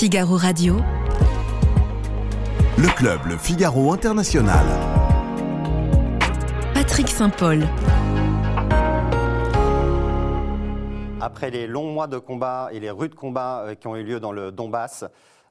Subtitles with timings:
[0.00, 0.76] Figaro Radio.
[2.78, 4.64] Le club Le Figaro International.
[6.72, 7.66] Patrick Saint-Paul.
[11.20, 14.20] Après les longs mois de combat et les rudes combats euh, qui ont eu lieu
[14.20, 15.04] dans le Donbass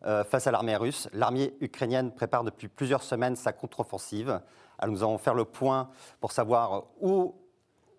[0.07, 4.41] euh, face à l'armée russe, l'armée ukrainienne prépare depuis plusieurs semaines sa contre-offensive.
[4.79, 5.89] Alors nous allons faire le point
[6.20, 7.36] pour savoir où,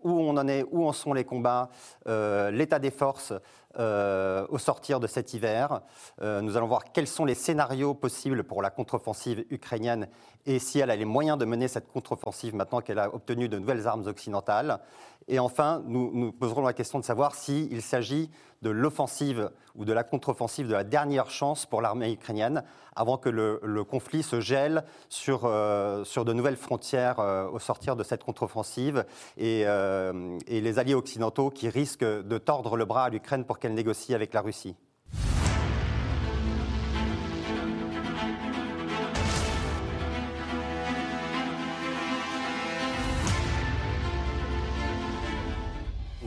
[0.03, 1.69] où on en est, où en sont les combats,
[2.09, 3.35] euh, l'état des forces
[3.79, 5.83] euh, au sortir de cet hiver.
[6.23, 10.09] Euh, nous allons voir quels sont les scénarios possibles pour la contre-offensive ukrainienne
[10.45, 13.61] et si elle a les moyens de mener cette contre-offensive maintenant qu'elle a obtenu de
[13.61, 14.81] nouvelles armes occidentales.
[15.29, 18.31] Et enfin, nous nous poserons la question de savoir s'il s'agit
[18.63, 22.65] de l'offensive ou de la contre-offensive de la dernière chance pour l'armée ukrainienne
[22.97, 27.21] avant que le, conflit se gèle sur, euh, sur de nouvelles frontières
[27.53, 29.05] au sortir de cette contre-offensive
[29.39, 33.75] et, et les alliés occidentaux qui risquent de tordre le bras à l'Ukraine pour qu'elle
[33.75, 34.75] négocie avec la Russie.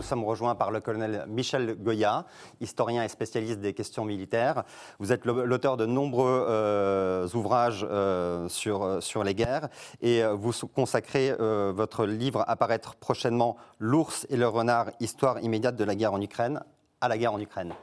[0.04, 2.26] Nous sommes rejoints par le colonel Michel Goya,
[2.60, 4.66] historien et spécialiste des questions militaires.
[5.00, 9.70] Vous êtes l'auteur de nombreux euh, ouvrages euh, sur, sur les guerres
[10.02, 15.40] et euh, vous consacrez euh, votre livre à paraître prochainement L'ours et le renard, histoire
[15.40, 16.62] immédiate de la guerre en Ukraine
[17.04, 17.74] à la guerre en Ukraine.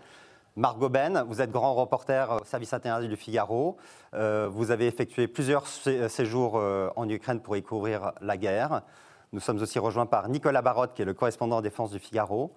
[0.56, 3.76] Marc Goben, vous êtes grand reporter au service international du Figaro.
[4.14, 8.80] Euh, vous avez effectué plusieurs sé- séjours euh, en Ukraine pour y couvrir la guerre.
[9.32, 12.54] Nous sommes aussi rejoints par Nicolas Barotte, qui est le correspondant en défense du Figaro.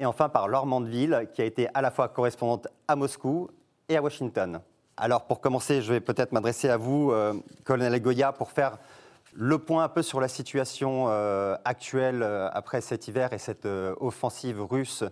[0.00, 3.48] Et enfin par Laure Mandeville, qui a été à la fois correspondante à Moscou
[3.88, 4.60] et à Washington.
[4.96, 8.78] Alors pour commencer, je vais peut-être m'adresser à vous, euh, colonel Goya, pour faire
[9.34, 13.66] le point un peu sur la situation euh, actuelle euh, après cet hiver et cette
[13.66, 15.04] euh, offensive russe,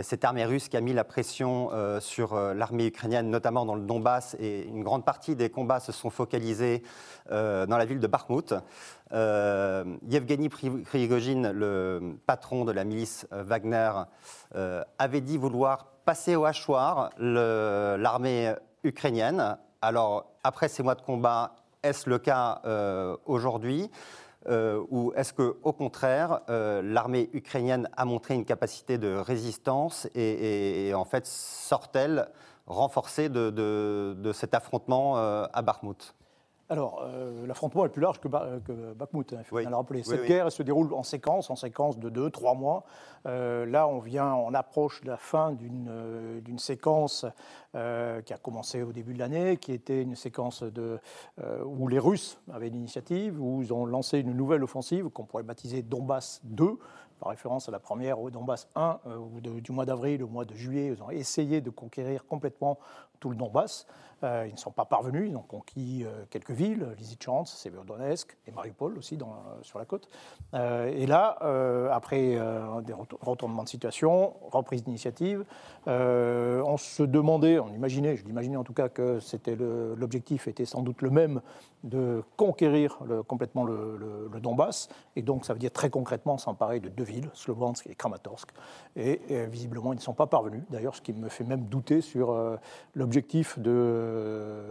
[0.00, 4.34] cette armée russe qui a mis la pression sur l'armée ukrainienne, notamment dans le Donbass,
[4.40, 6.82] et une grande partie des combats se sont focalisés
[7.28, 8.54] dans la ville de Bakhmut.
[9.12, 13.92] Yevgeny Pri- Prigogine, le patron de la milice Wagner,
[14.98, 18.54] avait dit vouloir passer au hachoir l'armée
[18.84, 19.58] ukrainienne.
[19.82, 23.90] Alors, après ces mois de combat, est-ce le cas euh, aujourd'hui
[24.48, 30.08] euh, ou est-ce que, au contraire, euh, l'armée ukrainienne a montré une capacité de résistance
[30.16, 32.28] et, en fait sort-elle
[32.66, 36.14] renforcée de, de- cet affrontement à Bakhmut?
[36.72, 39.62] Alors, euh, l'affrontement est plus large que, Ba- que Bakhmut, hein, il faut Oui.
[39.62, 40.02] bien le rappeler.
[40.02, 40.26] Cette oui.
[40.26, 42.84] guerre elle se déroule en séquence, en séquence de deux, trois mois.
[43.26, 47.26] Euh, là, on vient, on approche de la fin d'une euh, séquence
[47.74, 50.98] euh, qui a commencé au début de l'année, qui était une séquence de,
[51.42, 55.42] euh, où les Russes avaient l'initiative, où ils ont lancé une nouvelle offensive qu'on pourrait
[55.42, 56.78] baptiser Donbass 2,
[57.20, 60.26] par référence à la première au Donbass 1, euh, où de- du mois d'avril au
[60.28, 62.78] mois de juillet, ils ont essayé de conquérir complètement
[63.20, 63.86] tout le Donbass.
[64.22, 68.52] Euh, ils ne sont pas parvenus, ils ont conquis euh, quelques villes, Lysychansk, Severodonetsk et
[68.52, 69.24] Mariupol aussi euh,
[69.62, 70.08] sur la côte.
[70.54, 71.38] Et là,
[71.90, 72.38] après
[72.84, 75.44] des retour- retournements de situation, reprise d'initiative,
[75.86, 80.82] on se demandait, on imaginait, je l'imaginais en tout cas que c'était l'objectif était sans
[80.82, 81.40] doute le même
[81.84, 87.04] de conquérir complètement le, Donbass, et donc ça veut dire très concrètement s'emparer de deux
[87.04, 88.50] villes, Sloviansk et Kramatorsk.
[88.96, 90.62] Et, visiblement, ils ne sont pas parvenus.
[90.70, 92.36] D'ailleurs, ce qui me fait même douter sur
[92.94, 94.11] l'objectif de,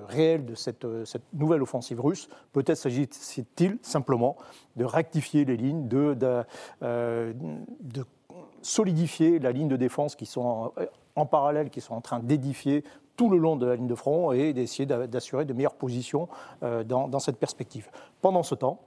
[0.07, 2.29] réel de cette, euh, cette nouvelle offensive russe.
[2.53, 4.35] Peut-être s'agit-il simplement
[4.75, 6.43] de rectifier les lignes, de, de,
[6.83, 7.33] euh,
[7.81, 8.05] de
[8.61, 10.71] solidifier la ligne de défense qui sont
[11.15, 12.83] en, parallèle, qui sont en train d'édifier
[13.17, 16.27] tout le long de la ligne de front et d'essayer d'a- d'assurer de meilleures positions
[16.63, 17.89] euh, dans, cette perspective.
[18.21, 18.79] Pendant ce temps,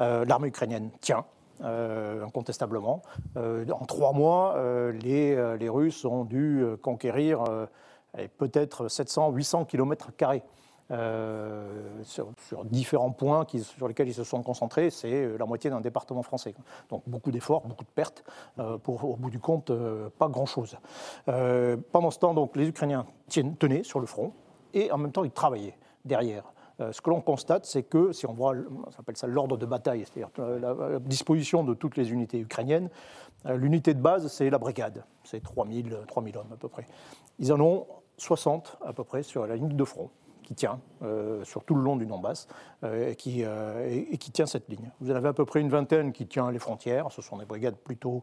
[0.00, 1.24] euh, l'armée ukrainienne tient.
[1.64, 3.02] euh, incontestablement.
[3.36, 7.44] Euh, en trois mois, euh, les, euh, Russes ont dû euh, conquérir
[8.38, 10.10] peut-être 700-800 km
[10.92, 12.34] euh, sur,
[12.64, 16.54] différents points sur lesquels ils se sont concentrés, c'est euh, la moitié d'un département français.
[16.90, 18.24] Donc beaucoup d'efforts, beaucoup de pertes,
[18.58, 19.72] euh, pour au bout du compte,
[20.18, 20.76] pas grand-chose.
[21.92, 24.32] Pendant ce temps, donc, les Ukrainiens tiennent, tenaient sur le front
[24.74, 26.52] et en même temps ils travaillaient derrière.
[26.90, 30.04] Ce que l'on constate, c'est que si on voit, on appelle ça l'ordre de bataille,
[30.04, 32.90] c'est-à-dire la, disposition de toutes les unités ukrainiennes,
[33.44, 36.86] l'unité de base, c'est la brigade, c'est 3000, 3000 hommes à peu près.
[37.38, 37.86] Ils en ont
[38.18, 40.10] 60 à peu près sur la ligne de front
[40.42, 42.48] qui tient euh, sur tout le long du Donbass
[42.82, 44.90] euh, et, qui, euh, et- qui tient cette ligne.
[45.00, 47.12] Vous en avez à peu près une vingtaine qui tient les frontières.
[47.12, 48.22] Ce sont des brigades plutôt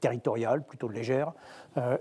[0.00, 1.32] territoriales, plutôt légères.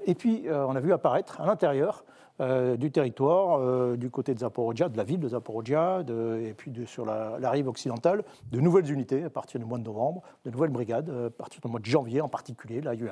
[0.06, 2.04] Et puis, on a vu apparaître à l'intérieur
[2.40, 6.04] du territoire, du côté de Zaporizhia, de la ville de Zaporizhia,
[6.42, 10.22] et puis sur la, rive occidentale, de nouvelles unités à partir du mois de novembre,
[10.46, 12.82] de nouvelles brigades à partir du mois de janvier en particulier.
[12.82, 13.12] Là, il y a eu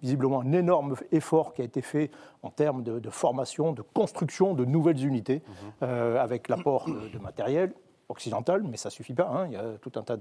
[0.00, 2.10] visiblement un énorme effort qui a été fait
[2.42, 5.42] en termes de, formation, de construction de nouvelles unités,
[5.80, 5.84] mmh.
[5.84, 7.72] avec l'apport de matériel,
[8.08, 9.28] occidentale, mais ça suffit pas.
[9.30, 9.46] Hein.
[9.46, 10.16] Il y a tout un tas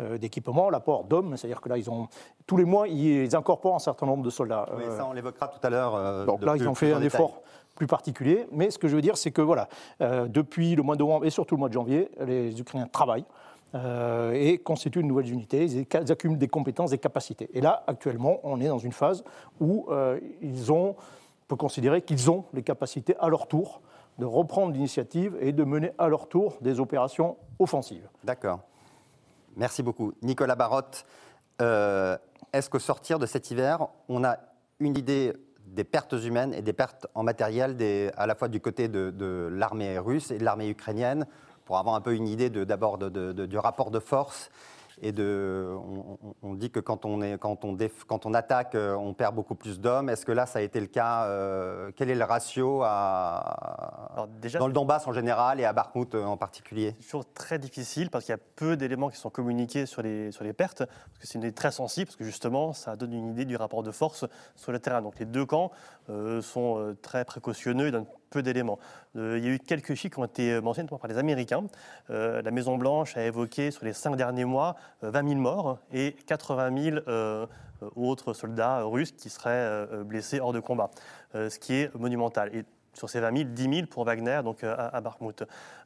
[0.00, 2.08] euh, d'équipements, l'apport d'hommes, c'est-à-dire que là, ils ont
[2.46, 4.68] tous les mois, ils incorporent un certain nombre de soldats.
[4.76, 5.94] Oui, ça, on l'évoquera tout à l'heure.
[5.94, 7.42] Euh, donc là, ils ont fait un effort
[7.74, 8.46] plus particulier.
[8.52, 9.68] Mais ce que je veux dire, c'est que voilà,
[10.00, 13.26] euh, depuis le mois de novembre et surtout le mois de janvier, les Ukrainiens travaillent.
[14.34, 17.48] et constituent une nouvelle unité, ils accumulent des compétences, des capacités.
[17.54, 19.24] Et là, actuellement, on est dans une phase
[19.60, 19.86] où
[20.42, 23.80] ils ont, on peut considérer qu'ils ont les capacités à leur tour
[24.18, 28.08] de reprendre l'initiative et de mener à leur tour des opérations offensives.
[28.24, 28.60] D'accord.
[29.56, 30.12] Merci beaucoup.
[30.22, 31.04] Nicolas Barotte,
[31.60, 32.16] euh,
[32.52, 34.38] est-ce qu'au sortir de cet hiver, on a
[34.80, 35.32] une idée
[35.66, 37.76] des pertes humaines et des pertes en matériel
[38.16, 41.26] à la fois du côté de, l'armée russe et de l'armée ukrainienne,
[41.64, 44.50] pour avoir un peu une idée d'abord du rapport de force
[45.02, 45.68] et de,
[46.42, 47.76] on, dit que quand on, est, quand on,
[48.06, 50.08] quand on attaque, euh, on perd beaucoup plus d'hommes.
[50.08, 54.28] Est-ce que là, ça a été le cas euh, Quel est le ratio à,
[54.58, 56.94] dans le Donbass en général et à Bakhmut euh, en particulier?
[57.00, 60.30] C'est toujours très difficile parce qu'il y a peu d'éléments qui sont communiqués sur les,
[60.30, 63.12] sur les pertes, parce que c'est une idée très sensible, parce que justement, ça donne
[63.12, 65.02] une idée du rapport de force sur le terrain.
[65.02, 65.72] Donc les deux camps
[66.42, 68.78] sont très précautionneux et donnent peu d'éléments.
[69.16, 71.64] Euh, il y a eu quelques chiffres qui ont été mentionnés par les Américains.
[72.10, 76.16] Euh, la Maison-Blanche a évoqué sur les cinq derniers mois 20 euh, 000 morts et
[76.26, 77.46] 80 000
[77.96, 80.90] autres soldats russes qui seraient blessés hors de combat,
[81.34, 82.54] ce qui est monumental.
[82.54, 82.64] Et
[82.94, 85.16] sur ces 20 000, 10 000 pour Wagner donc à, à donc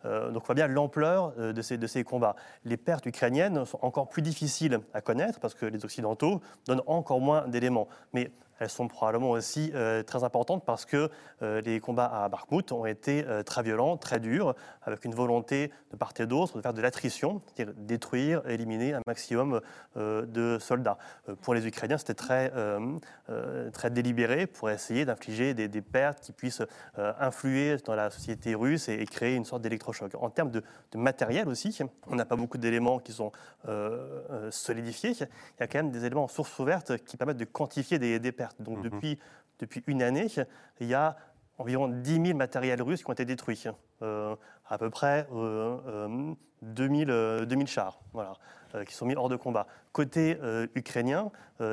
[0.04, 2.36] on voit bien l'ampleur de ces, de ces combats.
[2.66, 7.20] Les pertes ukrainiennes sont encore plus difficiles à connaître parce que les Occidentaux donnent encore
[7.20, 7.88] moins d'éléments.
[8.12, 11.10] Mais elles sont probablement aussi euh, très importantes parce que
[11.42, 15.70] euh, les combats à Bakhmut ont été euh, très violents, très durs, avec une volonté
[15.90, 19.60] de part et d'autre de faire de l'attrition, c'est-à-dire détruire, éliminer un maximum
[19.96, 20.98] de soldats.
[21.42, 22.52] pour les Ukrainiens, c'était très,
[23.72, 26.62] très délibéré pour essayer d'infliger des, pertes qui puissent
[26.96, 30.14] influer dans la société russe et, créer une sorte d'électrochoc.
[30.14, 30.62] En termes de,
[30.94, 31.76] matériel aussi,
[32.06, 33.32] on n'a pas beaucoup d'éléments qui sont
[34.50, 35.10] solidifiés.
[35.10, 38.32] Il y a quand même des éléments en source ouverte qui permettent de quantifier des
[38.32, 38.45] pertes.
[38.60, 38.82] Donc mhm.
[38.84, 39.18] depuis,
[39.58, 40.26] depuis une année,
[40.80, 41.16] il y a
[41.58, 43.64] environ 10 000 matériels russes qui ont été détruits.
[44.02, 44.36] Euh,
[44.68, 48.34] à peu près euh, 2000, euh, 2000, euh, chars voilà,
[48.86, 49.66] qui sont mis hors de combat.
[49.92, 50.38] Côté
[50.74, 51.30] ukrainien,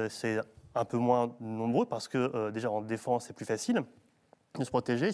[0.10, 0.40] c'est
[0.75, 3.84] un peu moins nombreux parce que déjà en défense, c'est plus facile
[4.60, 5.10] de se protéger.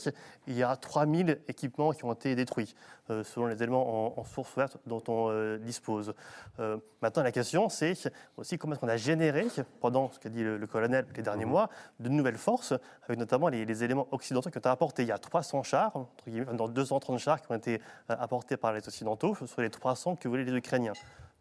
[0.48, 2.76] Il y a 3000 équipements qui ont été détruits,
[3.10, 6.14] euh, selon les éléments en, source ouverte dont on euh, dispose.
[6.60, 7.94] Euh, maintenant, la question, c'est
[8.36, 9.48] aussi comment est-ce qu'on a généré,
[9.80, 11.52] pendant ce qu'a dit le, colonel les derniers mhm.
[11.52, 11.70] mois,
[12.00, 15.04] de nouvelles forces, avec notamment les, éléments occidentaux qui ont été apportés.
[15.04, 18.86] Il y a 300 chars, entre dans 230 chars qui ont été apportés par les
[18.86, 20.94] Occidentaux, sur les 300 que voulaient les Ukrainiens.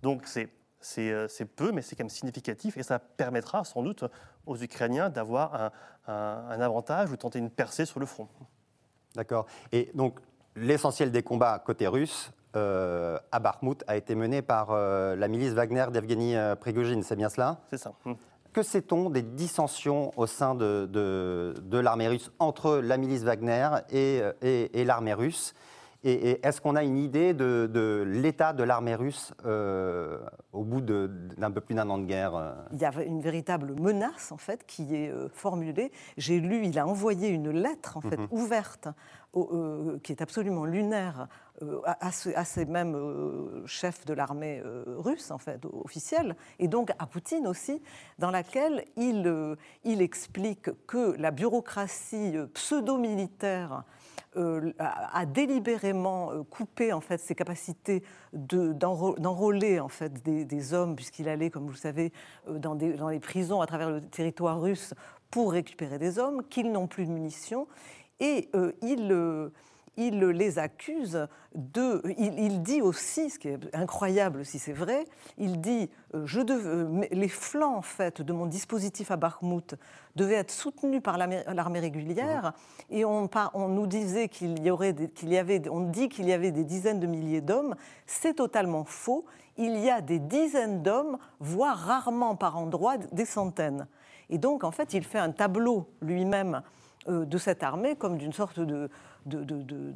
[0.02, 0.48] Donc c'est
[0.80, 4.04] c'est peu, mais c'est quand même significatif et ça permettra sans doute
[4.46, 5.72] aux Ukrainiens d'avoir
[6.06, 8.28] un, avantage ou tenter une percée sur le front.
[9.14, 9.46] D'accord.
[9.72, 10.20] Et donc,
[10.56, 15.52] l'essentiel des combats côté russe euh, à Bakhmut a été mené par euh, la milice
[15.52, 17.58] Wagner d'Evgeny euh, Prigogine, c'est bien cela?
[17.68, 17.92] C'est ça.
[18.06, 18.16] Hum.
[18.52, 24.22] Que sait-on des dissensions au sein de, de, l'armée russe entre la milice Wagner et,
[24.40, 25.54] et l'armée russe?
[26.04, 30.18] Et, est-ce qu'on a une idée de, l'état de l'armée russe euh,
[30.52, 32.52] au bout d'un peu plus d'un an de guerre euh?
[32.72, 35.90] Il y a une véritable menace en fait qui est euh, formulée.
[36.16, 38.28] J'ai lu, il a envoyé une lettre en fait mhm.
[38.30, 38.88] ouverte,
[40.02, 41.28] qui est absolument lunaire,
[41.84, 42.96] à, ces mêmes
[43.66, 47.82] chefs de l'armée russe en fait officielle, et donc à Poutine aussi,
[48.18, 53.84] dans laquelle il, il explique que la bureaucratie pseudo-militaire
[54.38, 61.28] euh, a, délibérément euh, coupé en fait ses capacités d'enrôler en fait des, hommes, puisqu'il
[61.28, 62.12] allait, comme vous le savez,
[62.48, 64.94] euh, dans, dans les prisons à travers le territoire russe
[65.30, 67.66] pour récupérer des hommes, qu'ils n'ont plus de munitions,
[68.20, 68.48] et
[68.82, 69.50] il
[69.98, 72.02] il les accuse de.
[72.18, 75.04] Il, dit aussi, ce qui est incroyable si c'est vrai,
[75.38, 79.74] il dit euh, je euh, les flancs en fait de mon dispositif à Bakhmut
[80.14, 82.52] devaient être soutenus par l'armée régulière
[82.90, 82.94] mmh.
[82.94, 86.32] et on, on, nous disait qu'il y aurait qu'il y avait on dit qu'il y
[86.32, 87.74] avait des dizaines de milliers d'hommes,
[88.06, 89.26] c'est totalement faux.
[89.56, 93.88] Il y a des dizaines d'hommes, voire rarement par endroits des centaines.
[94.30, 96.62] Et donc en fait, il fait un tableau lui-même
[97.08, 98.90] euh, de cette armée comme d'une sorte de,
[99.28, 99.94] de,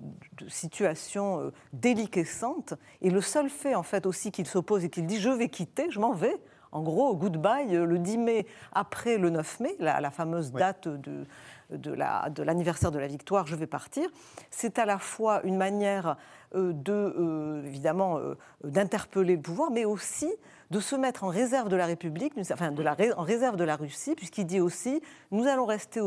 [0.49, 2.75] situation euh, déliquescente.
[3.01, 5.91] Et le seul fait, en fait, aussi qu'il s'oppose et qu'il dit je vais quitter,
[5.91, 6.37] je m'en vais.
[6.71, 11.27] En gros, goodbye, euh, le 10 mai après le 9 mai, la, fameuse date de,
[11.71, 14.09] de l'anniversaire de, de, la victoire, je vais partir.
[14.51, 16.17] C'est à la fois une manière
[16.55, 18.21] de, évidemment,
[18.63, 20.31] d'interpeller le pouvoir, mais aussi
[20.73, 23.77] de se mettre en réserve de la République, enfin de la, en réserve de la
[23.77, 26.01] Russie, puisqu'il dit aussi nous allons rester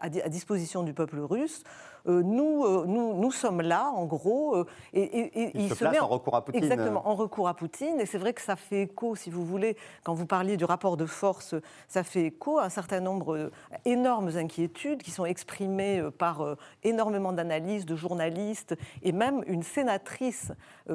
[0.00, 1.64] à, disposition du peuple russe.
[2.08, 4.56] Euh, nous, euh, nous, nous, sommes là, en gros.
[4.56, 6.62] Euh, et, il, se, met en, recours à Poutine.
[6.62, 8.00] Exactement, en recours à Poutine.
[8.00, 10.96] Et c'est vrai que ça fait écho, si vous voulez, quand vous parliez du rapport
[10.96, 11.54] de force,
[11.88, 13.50] ça fait écho à un certain nombre
[13.84, 20.52] d'énormes inquiétudes qui sont exprimées par énormément d'analystes, de journalistes, et même une sénatrice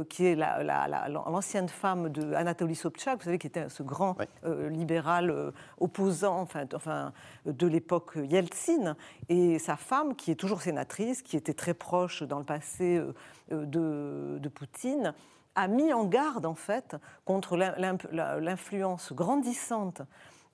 [0.09, 6.39] qui est l'ancienne femme de Anatoly Sobchak, vous savez, qui était ce grand libéral opposant
[6.39, 7.11] enfin, enfin,
[7.45, 8.95] de l'époque Yeltsin,
[9.29, 13.13] et sa femme, qui est toujours sénatrice, qui était très proche dans le passé euh,
[13.51, 15.13] euh, de, Poutine,
[15.55, 20.01] a mis en garde en fait contre l'influence grandissante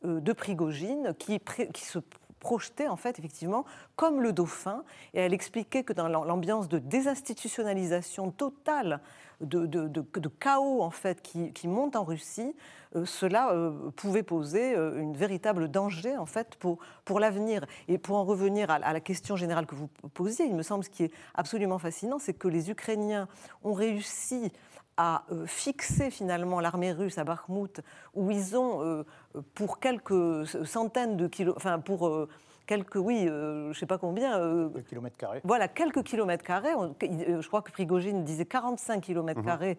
[0.05, 1.39] euh, de Prigogine qui,
[1.73, 1.99] qui se
[2.39, 4.83] projetait en fait effectivement comme le dauphin.
[5.13, 9.01] Et elle expliquait que dans l'ambiance de désinstitutionnalisation totale
[9.41, 12.55] de, chaos en fait qui, monte en Russie,
[12.95, 17.65] euh, cela euh, pouvait poser euh, une véritable danger en fait pour, pour l'avenir.
[17.87, 20.89] Et pour en revenir à, la question générale que vous posiez, il me semble ce
[20.89, 23.27] qui est absolument fascinant, c'est que les Ukrainiens
[23.63, 24.51] ont réussi
[24.99, 27.81] à fixer finalement l'armée russe à Bakhmut,
[28.15, 29.05] où ils ont,
[29.53, 32.27] pour quelques centaines de kilomètres, enfin pour
[32.67, 34.39] quelques, oui, euh, je ne sais pas combien.
[34.39, 35.41] Euh, quelques kilomètres carrés.
[35.43, 36.73] Voilà, quelques kilomètres carrés.
[36.73, 39.45] Euh, je crois que Prigogine disait 45 kilomètres mhm.
[39.45, 39.77] carrés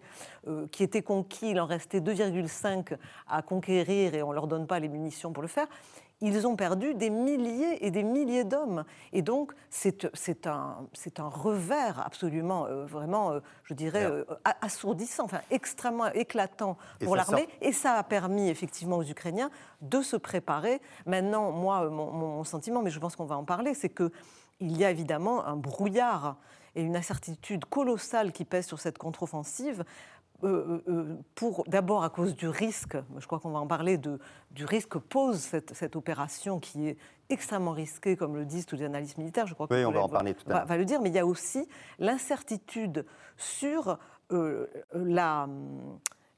[0.71, 1.51] qui étaient conquis.
[1.51, 2.97] Il en restait 2,5
[3.29, 5.67] à conquérir et on ne leur donne pas les munitions pour le faire
[6.21, 8.83] ils ont perdu des milliers et des milliers d'hommes.
[9.13, 10.05] Et donc, c'est
[10.47, 10.77] un,
[11.17, 14.25] un revers absolument, euh, vraiment, euh, je dirais, euh,
[14.61, 17.47] assourdissant, enfin, extrêmement éclatant pour l'armée.
[17.61, 19.49] Et ça a permis, effectivement, aux Ukrainiens
[19.81, 20.81] de se préparer.
[21.05, 24.11] Maintenant, moi, mon, mon sentiment, mais je pense qu'on va en parler, c'est qu'il
[24.59, 26.35] y a évidemment un brouillard
[26.75, 29.83] et une incertitude colossale qui pèse sur cette contre-offensive
[30.43, 33.97] euh, euh, euh, pour d'abord à cause du risque, je crois qu'on va en parler,
[33.97, 34.19] de,
[34.51, 36.97] du risque que pose cette, opération qui est
[37.29, 39.47] extrêmement risquée, comme le disent tous les analystes militaires.
[39.47, 40.65] Je crois oui, on va en parler tout à l'heure.
[40.65, 41.67] Va, le dire, mais il y a aussi
[41.99, 43.05] l'incertitude
[43.37, 43.97] sur
[44.93, 45.47] la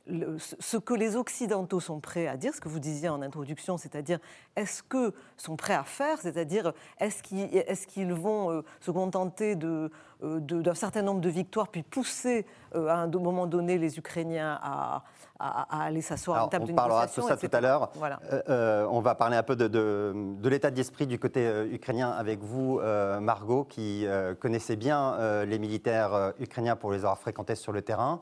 [0.08, 4.20] ce que les Occidentaux sont prêts à dire, ce que vous disiez en introduction, c'est-à-dire
[4.55, 9.89] est-ce que sont prêts à faire, c'est-à-dire est-ce qu'ils vont euh, se contenter euh,
[10.22, 15.03] d'un certain nombre de victoires puis pousser euh, à un moment donné les Ukrainiens à,
[15.39, 17.24] aller s'asseoir à une table de négociation.
[17.24, 18.89] On parlera de ça tout à l'heure.
[18.91, 20.13] on va parler un peu de,
[20.48, 22.79] l'état d'esprit du côté ukrainien avec vous,
[23.20, 24.05] Margot, qui
[24.39, 28.22] connaissait bien les militaires ukrainiens pour les avoir fréquentés sur le terrain.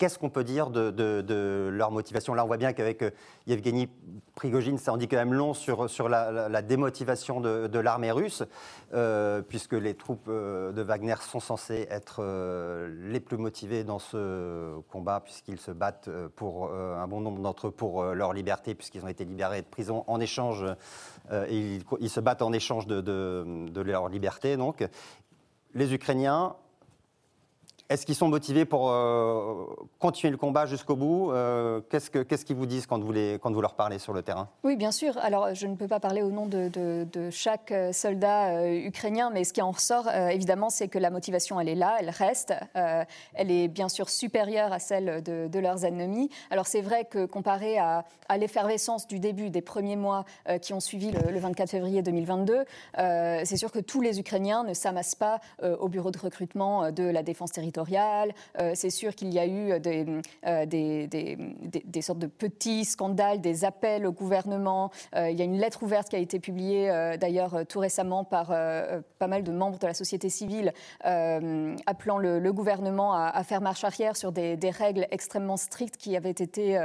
[0.00, 2.32] Qu'est-ce qu'on peut dire de, leur motivation?
[2.32, 3.10] Là, on voit bien qu'avec euh,
[3.46, 3.86] Yevgeny
[4.34, 8.42] Prigogine, ça en dit quand même long sur, la, démotivation de, l'armée russe,
[8.94, 12.24] euh, puisque les troupes euh, de Wagner sont censées être
[12.88, 17.70] les plus motivées dans ce combat, puisqu'ils se battent pour un bon nombre d'entre eux
[17.70, 20.64] pour leur liberté, puisqu'ils ont été libérés de prison en échange,
[21.30, 24.56] et ils, se battent en échange de, de leur liberté.
[24.56, 24.82] Donc,
[25.74, 26.56] les Ukrainiens
[27.90, 29.66] est-ce qu'ils sont motivés pour euh,
[29.98, 34.12] continuer le combat jusqu'au bout euh, Qu'est-ce qu'ils vous disent quand vous, leur parlez sur
[34.12, 34.48] le terrain?
[34.62, 35.18] Oui, bien sûr.
[35.18, 39.52] Alors, je ne peux pas parler au nom de, chaque euh, soldat ukrainien, mais ce
[39.52, 42.54] qui en ressort, évidemment, c'est que la motivation, elle est là, elle reste.
[42.74, 46.30] elle est bien sûr supérieure à celle de, leurs ennemis.
[46.50, 48.04] Alors, c'est vrai que comparé à,
[48.38, 50.24] l'effervescence du début des premiers mois
[50.62, 52.64] qui ont suivi le, le 24 février 2022,
[52.96, 57.24] c'est sûr que tous les Ukrainiens ne s'amassent pas au bureau de recrutement de la
[57.24, 57.79] défense territoriale
[58.60, 63.64] euh, c'est sûr qu'il y a eu euh, des, des, sortes de petits scandales, des
[63.64, 64.90] appels au gouvernement.
[65.14, 66.88] Euh, il y a une lettre ouverte qui a été publiée
[67.20, 70.72] d'ailleurs tout récemment par pas mal de membres de la société civile
[71.02, 76.78] appelant le, gouvernement à, faire marche arrière sur des, règles extrêmement strictes qui avaient été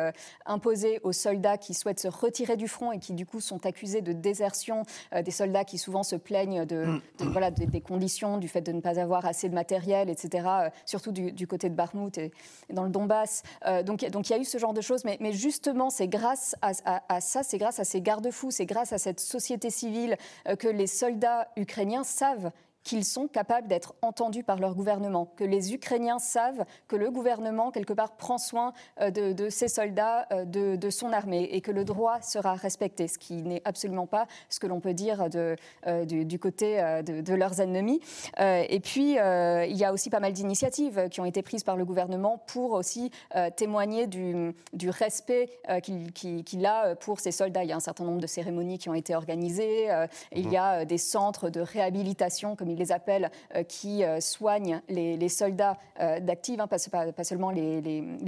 [0.45, 4.01] imposées aux soldats qui souhaitent se retirer du front et qui du coup sont accusés
[4.01, 4.83] de désertion,
[5.13, 8.99] des soldats qui souvent se plaignent de, voilà, des conditions, du fait de ne pas
[8.99, 10.45] avoir assez de matériel, etc
[10.85, 12.31] surtout du, côté de Barmout et,
[12.69, 13.43] dans le Donbass.
[13.65, 16.07] Euh, donc, donc il y a eu ce genre de choses, mais, mais justement, c'est
[16.07, 20.55] grâce à, ça, c'est grâce à ces garde-fous, c'est grâce à cette société civile euh,
[20.55, 22.51] que les soldats ukrainiens savent
[22.85, 27.71] qu'ils sont capables d'être entendus par leur gouvernement, que les Ukrainiens savent que le gouvernement,
[27.71, 31.83] quelque part, prend soin euh, de, ses soldats, euh, de, son armée, et que le
[31.83, 36.39] droit sera respecté, ce qui n'est absolument pas ce que l'on peut dire euh, du,
[36.39, 37.99] côté de, leurs ennemis.
[38.37, 41.85] et puis, il y a aussi pas mal d'initiatives qui ont été prises par le
[41.85, 43.09] gouvernement pour aussi
[43.55, 45.49] témoigner du, du respect
[45.81, 47.63] qu'il a pour ses soldats.
[47.63, 49.87] Il y a un certain nombre de cérémonies qui ont été organisées,
[50.31, 55.29] il y a des centres de réhabilitation, comme les appelle, euh, qui euh, soignent les,
[55.29, 57.81] soldats euh, d'actifs, hein, pas, seulement les,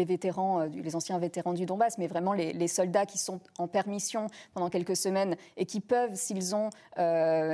[0.05, 4.69] vétérans, les anciens vétérans du Donbass, mais vraiment les, soldats qui sont en permission pendant
[4.69, 6.69] quelques semaines et qui peuvent, s'ils ont,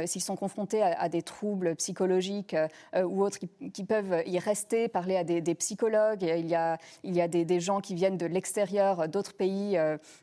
[0.05, 2.55] s'ils sont confrontés à, des troubles psychologiques
[2.95, 6.23] ou autres, qui, peuvent y rester, parler à des, psychologues.
[6.23, 9.77] Il y a, il y a des, gens qui viennent de l'extérieur, d'autres pays,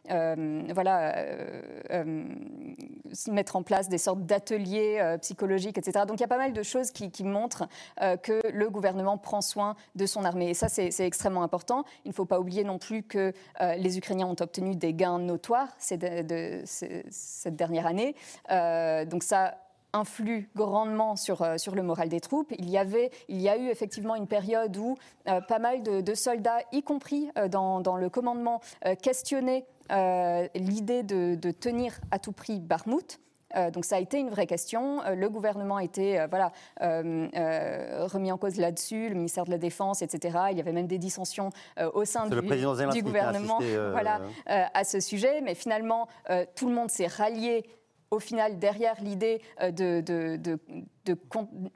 [0.08, 1.24] voilà,
[3.28, 6.04] mettre en place des sortes d'ateliers psychologiques, etc.
[6.06, 7.69] Donc il y a pas mal de choses qui, montrent
[8.00, 10.50] euh, que le gouvernement prend soin de son armée.
[10.50, 11.85] Et ça, c'est extrêmement important.
[12.05, 15.19] Il ne faut pas oublier non plus que euh, les Ukrainiens ont obtenu des gains
[15.19, 18.14] notoires de, cette dernière année.
[18.50, 19.57] Euh, donc ça
[19.93, 22.52] influe grandement sur, le moral des troupes.
[22.59, 26.61] Il y, avait, il y a eu effectivement une période où pas mal de, soldats,
[26.71, 28.61] y compris dans, le commandement,
[29.02, 29.67] questionnaient
[30.55, 33.19] l'idée de, de, tenir à tout prix Barmouth.
[33.57, 35.02] Euh, donc ça a été une vraie question.
[35.04, 39.59] Euh, le gouvernement a été euh, voilà, remis en cause là-dessus, le ministère de la
[39.59, 40.38] Défense, etc.
[40.50, 41.50] Il y avait même des dissensions
[41.95, 43.59] au sein du, du, gouvernement
[43.90, 45.40] voilà, à ce sujet.
[45.40, 46.09] Mais finalement,
[46.54, 47.64] tout le monde s'est rallié
[48.11, 50.59] au final derrière l'idée de, de, de,
[51.04, 51.16] de,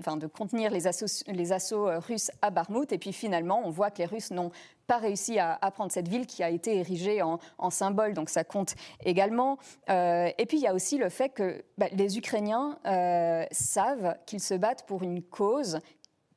[0.00, 2.92] enfin, de contenir les assauts, les assauts russes à Barmouth.
[2.92, 4.50] Et puis finalement, on voit que les Russes n'ont
[4.86, 7.38] pas réussi à, prendre cette ville qui a été érigée en,
[7.70, 8.74] symbole, donc ça compte
[9.04, 9.58] également.
[9.90, 14.16] Euh, et puis il y a aussi le fait que bah, les Ukrainiens euh, savent
[14.26, 15.80] qu'ils se battent pour une cause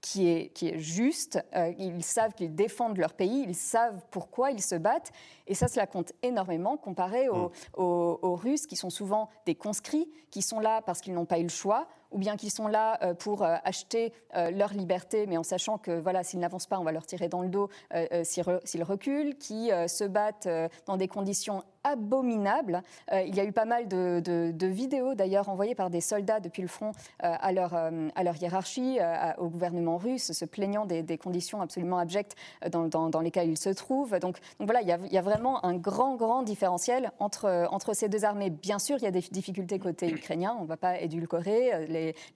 [0.02, 4.52] qui est, qui est juste, euh, ils savent qu'ils défendent leur pays, ils savent pourquoi
[4.52, 5.12] ils se battent,
[5.48, 7.52] et ça, cela compte énormément comparé aux, mm.
[7.78, 11.44] aux Russes qui sont souvent des conscrits, qui sont là parce qu'ils n'ont pas eu
[11.44, 15.38] le choix, ou bien qui sont là euh, pour euh, acheter euh, leur liberté, mais
[15.38, 17.70] en sachant que voilà, s'ils n'avancent pas, on va leur tirer dans le dos
[18.24, 20.48] s'ils reculent, qui se battent
[20.86, 22.84] dans des conditions abominables.
[23.12, 26.68] il y a eu pas mal de, vidéos d'ailleurs envoyées par des soldats depuis le
[26.68, 29.00] front à, leur, à leur hiérarchie,
[29.38, 32.36] au gouvernement russe, se plaignant des, conditions absolument abjectes
[32.70, 34.20] dans, lesquelles ils se trouvent.
[34.20, 38.50] Donc, voilà, il y, a, vraiment un grand, grand différentiel entre, entre ces deux armées.
[38.50, 41.88] Bien sûr, il y a des difficultés côté ukrainien, on ne va pas édulcorer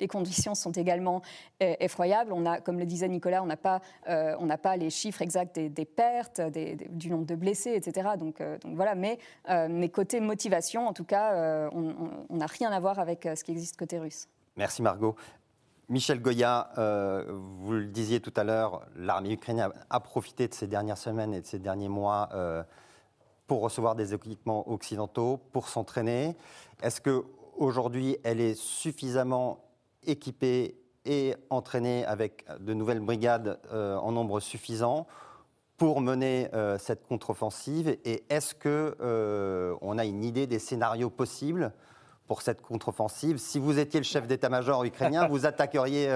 [0.08, 1.22] conditions sont également
[1.62, 2.32] euh, effroyables.
[2.34, 5.86] On a, comme le disait Nicolas, on n'a pas, euh, pas les chiffres exacts des,
[5.86, 8.10] pertes, du nombre de blessés, etc.
[8.18, 9.18] Donc, euh, donc voilà, mais,
[9.70, 13.78] mais côté motivation, en tout cas, on n'a rien à voir avec ce qui existe
[13.78, 14.28] côté russe.
[14.58, 15.16] Merci Margot.
[15.90, 20.98] Michel Goya, vous le disiez tout à l'heure, l'armée ukrainienne a, profité de ces dernières
[20.98, 22.30] semaines et de ces derniers mois
[23.48, 26.38] pour recevoir des équipements occidentaux, pour s'entraîner.
[26.82, 27.26] Est-ce que
[27.58, 29.64] aujourd'hui, elle est suffisamment
[30.06, 35.08] équipée et entraînée avec de nouvelles brigades euh, en nombre suffisant
[35.78, 37.98] pour mener euh, cette contre-offensive.
[38.06, 41.74] Et est-ce qu'on euh, a une idée des scénarios possibles
[42.28, 43.38] pour cette contre-offensive?
[43.40, 46.10] Si vous étiez le chef d'état-major ukrainien, vous attaqueriez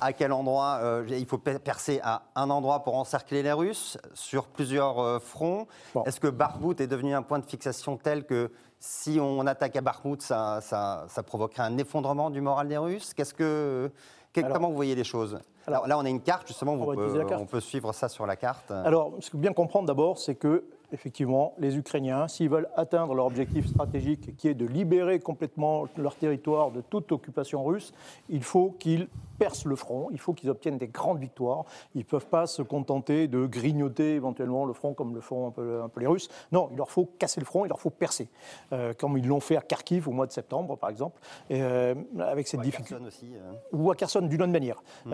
[0.00, 5.20] à quel endroit Il faut percer à un endroit pour encercler les Russes sur plusieurs
[5.20, 5.66] fronts?
[6.06, 8.50] Est-ce que Barbout est devenu un point de fixation tel que
[8.82, 13.14] si on attaque à Bakhmut, ça, provoquerait un effondrement du moral des Russes?
[13.14, 13.90] Qu'est-ce que,
[14.34, 15.38] Comment vous voyez les choses?
[15.68, 18.34] Alors, là, on a une carte, justement, on, peut, on peut suivre ça sur la
[18.34, 18.72] carte.
[18.72, 23.14] Alors, ce qu'il faut bien comprendre d'abord, c'est que effectivement, les Ukrainiens, s'ils veulent atteindre
[23.14, 27.92] leur objectif stratégique qui est de libérer complètement leur territoire de toute occupation russe,
[28.28, 29.08] il faut qu'ils
[29.42, 31.64] percent le front, il faut qu'ils obtiennent des grandes victoires.
[31.96, 35.50] Ils ne peuvent pas se contenter de grignoter éventuellement le front comme le font un
[35.50, 36.28] peu, les Russes.
[36.52, 38.28] Non, il leur faut casser le front, il leur faut percer,
[38.72, 41.94] euh, comme ils l'ont fait à Kharkiv au mois de septembre, par exemple, et, euh,
[42.20, 43.04] avec cette difficulté.
[43.04, 43.32] aussi.
[43.34, 43.52] Euh.
[43.72, 44.80] Ou à Kherson, d'une autre manière.
[45.06, 45.10] Hmm.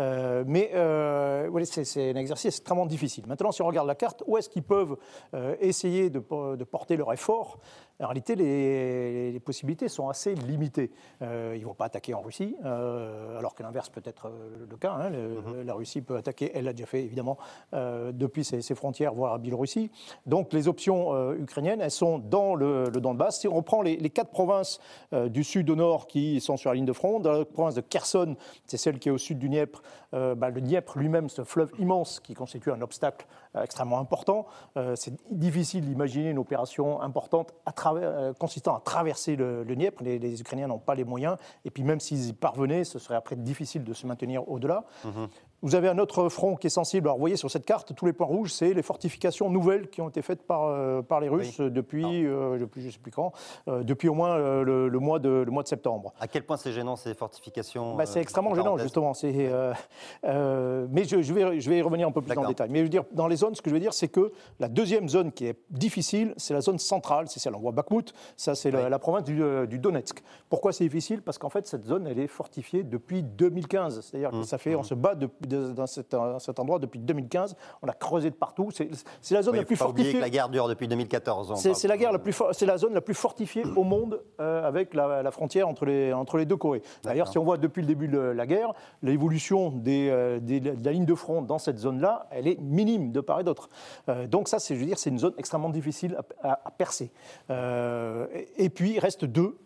[0.47, 0.71] mais
[1.65, 3.25] c'est un exercice extrêmement difficile.
[3.27, 4.97] Maintenant, si on regarde la carte, où est-ce qu'ils peuvent
[5.69, 7.59] essayer de, porter leur effort,
[8.01, 10.91] en réalité, les, possibilités sont assez limitées.
[11.23, 14.67] Euh, ils ne vont pas attaquer en Russie, euh, alors que l'inverse peut être euh,
[14.69, 14.93] le cas.
[14.93, 15.11] Hein.
[15.11, 15.63] Mhm.
[15.65, 17.39] La Russie peut attaquer, elle l'a déjà fait évidemment,
[17.73, 19.91] depuis ses, frontières, voire à Biélorussie.
[20.27, 23.41] Donc les options ukrainiennes, elles sont dans le, le Donbass.
[23.41, 24.81] Si on prend les, quatre provinces
[25.13, 27.81] du sud au nord qui sont sur la ligne de front, dans la province de
[27.81, 31.73] Kherson, c'est celle qui est au sud du Dniepr, bah, le Dniepr lui-même, ce fleuve
[31.79, 33.27] immense qui constitue un obstacle
[33.63, 34.47] extrêmement important.
[34.95, 37.55] c'est difficile d'imaginer une opération importante
[37.97, 40.03] euh, consistant à traverser le, le Dniepr.
[40.03, 41.37] Les, Ukrainiens n'ont pas les moyens.
[41.65, 44.85] Et puis même s'ils y parvenaient, ce serait après difficile de, se maintenir au-delà.
[45.63, 47.09] Vous avez un autre front qui est sensible.
[47.09, 50.01] Alors, vous voyez sur cette carte, tous les points rouges, c'est les fortifications nouvelles qui
[50.01, 53.33] ont été faites par, euh, par les Russes depuis, euh, depuis, je sais plus quand,
[53.67, 56.13] euh, depuis au moins le, le mois de, le mois de septembre.
[56.21, 59.15] À quel point c'est gênant ces fortifications Bah, c'est extrêmement gênant, justement.
[59.15, 59.51] C'est,
[60.23, 62.69] mais je, je vais, je vais y revenir un peu plus en détail.
[62.71, 64.69] Mais je veux dire, dans les zones, ce que je veux dire, c'est que la
[64.69, 67.27] deuxième zone qui est difficile, c'est la zone centrale.
[67.29, 68.91] C'est celle, on voit Bakhmut, ça c'est la, Oui.
[68.91, 70.23] la province du, du Donetsk.
[70.49, 71.23] Pourquoi c'est difficile?
[71.23, 74.01] Parce qu'en fait, cette zone, elle est fortifiée depuis 2015.
[74.03, 74.41] C'est-à-dire Mmh.
[74.41, 77.57] que ça fait, on se bat de- de- dans cet, dans cet endroit depuis 2015.
[77.83, 78.71] On a creusé de partout.
[78.71, 78.89] C'est,
[79.35, 80.13] la zone Oui, la plus fortifiée.
[80.15, 81.51] que la guerre dure depuis 2014.
[81.51, 84.21] on C'est la guerre la plus for- c'est la zone la plus fortifiée au monde
[84.41, 86.83] euh, avec la, la frontière entre les, entre les deux Corées.
[87.03, 90.85] D'ailleurs, si on voit depuis le début de la guerre, l'évolution des, euh, des- de
[90.85, 93.69] la ligne de front dans cette zone-là, elle est minime de part et d'autre.
[94.09, 96.71] Euh, donc ça, c'est, je veux dire, c'est une zone extrêmement difficile à, à- à
[96.71, 97.11] percer.
[97.51, 99.57] Et, et puis, il reste deux,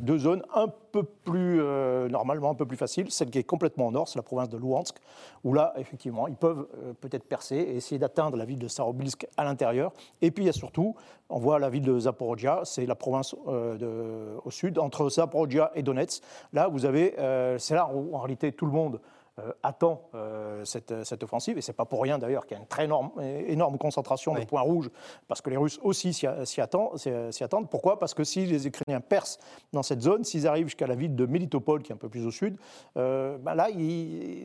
[0.00, 3.10] deux zones un peu plus, euh, normalement un peu plus faciles.
[3.10, 4.96] Celle qui est complètement au nord, c'est la province de Luhansk,
[5.44, 9.26] où là, effectivement, ils peuvent euh, peut-être percer et essayer d'atteindre la ville de Starobilsk
[9.36, 9.92] à l'intérieur.
[10.20, 10.94] Et puis, il y a surtout,
[11.28, 15.82] on voit la ville de Zaporozhia, c'est la province euh, au sud, entre Zaporozhia et
[15.82, 16.22] Donetsk.
[16.52, 19.21] Là, vous avez, euh, c'est là où, en réalité, tout le monde euh,
[19.62, 22.68] attend euh, cette, cette offensive, et c'est pas pour rien d'ailleurs qu'il y a une
[22.68, 23.10] très énorme,
[23.46, 24.90] énorme concentration de points rouges,
[25.26, 26.26] parce que les Russes aussi s'y
[26.60, 27.70] attendent.
[27.70, 27.98] Pourquoi?
[27.98, 29.38] Parce que si les Ukrainiens percent
[29.72, 32.26] dans cette zone, s'ils arrivent jusqu'à la ville de Melitopol, qui est un peu plus
[32.26, 32.56] au sud,
[32.96, 33.68] euh, ben là,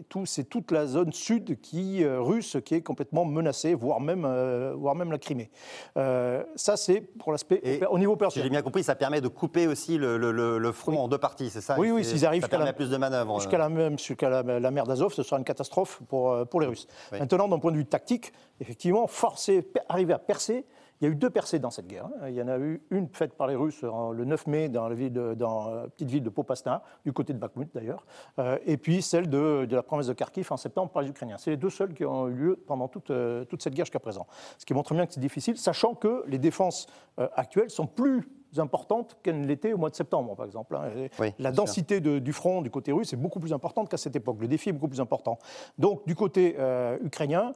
[0.09, 4.23] tout- c'est toute la zone sud qui, euh, russe qui est complètement menacée, voire même,
[4.25, 5.49] euh, voire même la Crimée.
[5.97, 9.67] Euh, ça, c'est pour l'aspect au niveau Si j'ai bien compris, ça permet de couper
[9.67, 10.97] aussi le, le- front Oui.
[10.97, 11.75] en deux parties, c'est ça?
[11.77, 13.39] Oui, oui, s'ils arrivent jusqu'à la- plus de manœuvres.
[13.39, 16.61] Jusqu'à la, même- jusqu'à la, la mer d'Azov, ce sera une catastrophe pour, euh, pour
[16.61, 16.87] les Russes.
[17.11, 17.19] Oui.
[17.19, 20.65] Maintenant, d'un point de vue tactique, effectivement, forcer, arriver à percer,
[20.99, 22.05] il y a eu deux percées dans cette guerre.
[22.05, 22.27] hein.
[22.29, 24.95] Il y en a eu une faite par les Russes le 9 mai dans la,
[24.95, 28.03] ville de- dans la petite ville de Popasna, du côté de Bakhmut d'ailleurs,
[28.39, 31.37] euh, et puis celle de, de la province de Kharkiv en septembre par les Ukrainiens.
[31.37, 33.99] C'est les deux seules qui ont eu lieu pendant toute, euh, toute cette guerre jusqu'à
[33.99, 34.25] présent.
[34.57, 36.87] Ce qui montre bien que c'est difficile, sachant que les défenses
[37.19, 38.27] euh, actuelles sont plus
[38.59, 40.75] importantes qu'elles ne l'étaient au mois de septembre, par exemple.
[40.75, 40.89] hein.
[41.19, 44.15] Oui, la densité de- du front du côté russe est beaucoup plus importante qu'à cette
[44.15, 44.37] époque.
[44.39, 45.37] Le défi est beaucoup plus important.
[45.77, 47.53] Donc, du côté euh, ukrainien,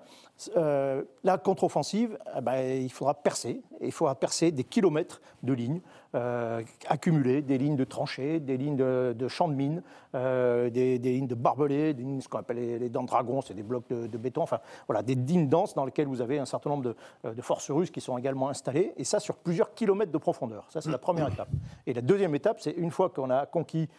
[0.55, 3.61] euh, la contre-offensive, eh ben, il faudra percer.
[3.81, 5.81] Il faudra percer des kilomètres de lignes
[6.13, 9.81] euh, accumulées, des lignes de tranchées, des lignes de, de champs de mines,
[10.13, 13.07] euh, des, des lignes de barbelés, des lignes, ce qu'on appelle les, les dents de
[13.07, 14.41] dragon, c'est des blocs de, de béton.
[14.41, 16.83] Enfin, voilà, des lignes denses dans lesquelles vous avez un certain nombre
[17.23, 20.65] de, de forces russes qui sont également installées, et ça sur plusieurs kilomètres de profondeur.
[20.69, 21.49] Ça, c'est la première étape.
[21.87, 23.89] Et la deuxième étape, c'est une fois qu'on a conquis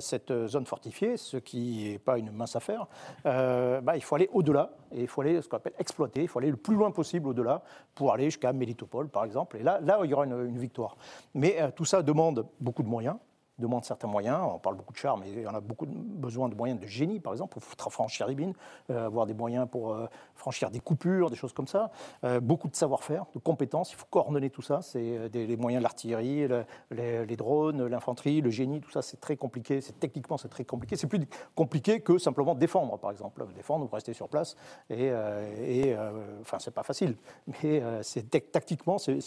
[0.00, 2.86] cette zone fortifiée, ce qui n'est pas une mince affaire,
[3.24, 6.38] bah, il faut aller au-delà, et il faut aller ce qu'on appelle exploiter, il faut
[6.38, 7.62] aller le plus loin possible au-delà
[7.94, 9.56] pour aller jusqu'à Melitopol, par exemple.
[9.56, 10.96] Et là, là il y aura une, une victoire.
[11.34, 13.16] Mais euh, tout ça demande beaucoup de moyens
[13.58, 14.38] demande certains moyens.
[14.42, 17.20] On parle beaucoup de chars, mais on a beaucoup de- besoin de moyens de génie,
[17.20, 18.54] par exemple, pour franchir les mines,
[18.90, 21.90] euh, avoir des moyens pour euh, franchir des coupures, des choses comme ça.
[22.24, 23.92] Euh, beaucoup de savoir-faire, de compétences.
[23.92, 24.82] Il faut coordonner tout ça.
[24.82, 28.90] C'est euh, des, les moyens de l'artillerie, le- les, les drones, l'infanterie, le génie, tout
[28.90, 29.80] ça, c'est très compliqué.
[29.80, 30.96] C'est techniquement, c'est très compliqué.
[30.96, 31.20] C'est plus
[31.54, 33.44] compliqué que simplement défendre, par exemple.
[33.54, 34.56] Défendre, vous restez sur place,
[34.90, 35.12] et,
[35.62, 35.96] et,
[36.40, 39.20] enfin, c'est pas facile, mais c'est tactiquement, c'est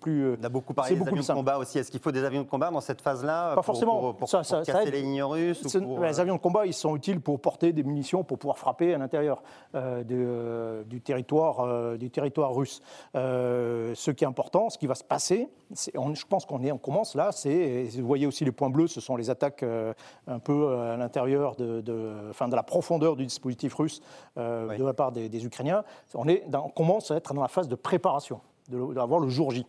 [0.00, 0.36] plus.
[0.40, 1.78] On a beaucoup parlé des avions de combat aussi.
[1.78, 4.00] Est-ce qu'il faut des avions de combat dans cette phase-là forcément.
[4.00, 4.94] Pour, pour- Ça- pour ça- ça casser aide.
[4.94, 7.38] les lignes russes ou Ce- pour, Les euh, avions de combat, ils sont utiles pour
[7.40, 9.42] porter des munitions, pour pouvoir frapper à l'intérieur
[9.74, 12.80] euh, euh, du, territoire, euh, du territoire russe.
[13.14, 15.48] Euh, ce qui est important, ce qui va se passer,
[15.96, 19.00] on- je pense qu'on on commence là, c'est, vous voyez aussi les points bleus, ce
[19.00, 19.92] sont les attaques euh,
[20.26, 24.00] un peu euh, à l'intérieur de, de, enfin, de la profondeur du dispositif russe
[24.38, 24.76] euh, Oui.
[24.78, 25.84] de la part des, des Ukrainiens.
[26.14, 29.50] On, est dans- on commence à être dans la phase de préparation, d'avoir le jour
[29.50, 29.66] J.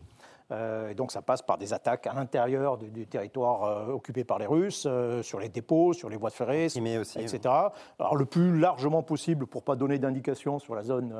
[0.51, 4.23] Euh, et donc ça passe par des attaques à l'intérieur du, du territoire euh, occupé
[4.23, 7.53] par les Russes, euh, sur les dépôts, sur les voies de ferré, Crimée aussi, etc.
[7.99, 11.13] Alors le plus largement possible pour pas donner d'indication sur la zone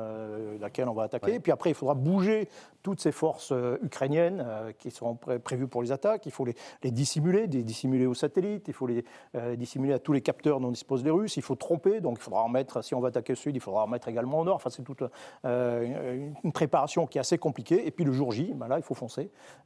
[0.60, 1.26] laquelle on va attaquer.
[1.26, 1.34] Ouais.
[1.36, 2.48] Et puis après, il faudra bouger
[2.82, 4.46] toutes ces forces ukrainiennes
[4.78, 6.24] qui sont pré- prévues pour les attaques.
[6.26, 9.04] Il faut les, les dissimuler, les dissimuler aux satellites, il faut les
[9.56, 11.36] dissimuler à tous les capteurs dont disposent les Russes.
[11.36, 13.60] Il faut tromper, donc il faudra en mettre, si on va attaquer au sud, il
[13.60, 14.56] faudra en mettre également au nord.
[14.56, 15.02] Enfin, c'est toute
[15.44, 17.86] une- une préparation qui est assez compliquée.
[17.86, 19.17] Et puis le jour J, ben là, il faut foncer.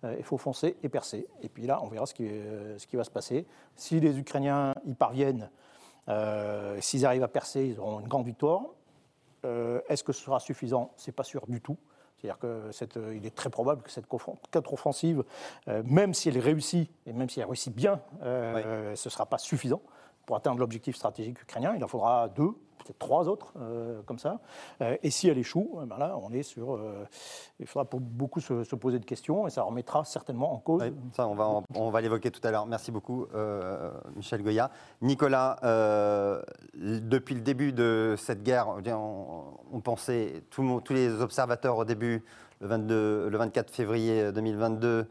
[0.05, 1.27] Euh, il faut foncer et percer.
[1.43, 3.47] Et puis là, on verra ce qui, euh, ce qui va se passer.
[3.77, 5.51] Si les Ukrainiens y parviennent,
[6.09, 8.63] euh, s'ils arrivent à percer, ils auront une grande victoire.
[9.89, 10.93] Est-ce que ce sera suffisant?
[10.97, 11.77] C'est pas sûr du tout.
[12.23, 15.25] C'est-à-dire que cette, euh, il est très probable que cette contre-offensive,
[15.67, 19.27] euh, même si elle réussit, et même si elle réussit bien, euh, ce ne sera
[19.27, 19.83] pas suffisant
[20.27, 21.75] pour atteindre l'objectif stratégique ukrainien.
[21.77, 24.41] Il en faudra deux, peut-être trois autres, euh, comme ça.
[24.81, 26.75] Euh, et si elle échoue, eh ben là, on est sur.
[26.75, 27.07] euh,
[27.61, 30.83] il faudra pour beaucoup se, se poser de questions, et ça remettra certainement en cause.
[31.13, 32.67] Ça, on va, on va l'évoquer tout à l'heure.
[32.67, 33.27] Merci beaucoup,
[34.17, 34.71] Michel Goya.
[35.01, 35.59] Nicolas,
[36.75, 38.69] depuis le début de cette guerre,
[39.73, 42.25] on, pensait, tous les observateurs au début,
[42.61, 45.07] le, 22, le 24 février 2022,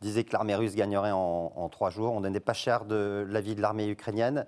[0.00, 2.12] disaient que l'armée russe gagnerait en, trois jours.
[2.12, 4.46] On n'est pas cher de l'avis de l'armée ukrainienne.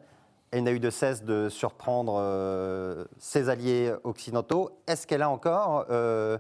[0.51, 4.71] Elle n'a eu de cesse de surprendre euh, ses alliés occidentaux.
[4.89, 6.39] Est-ce qu'elle a encore euh,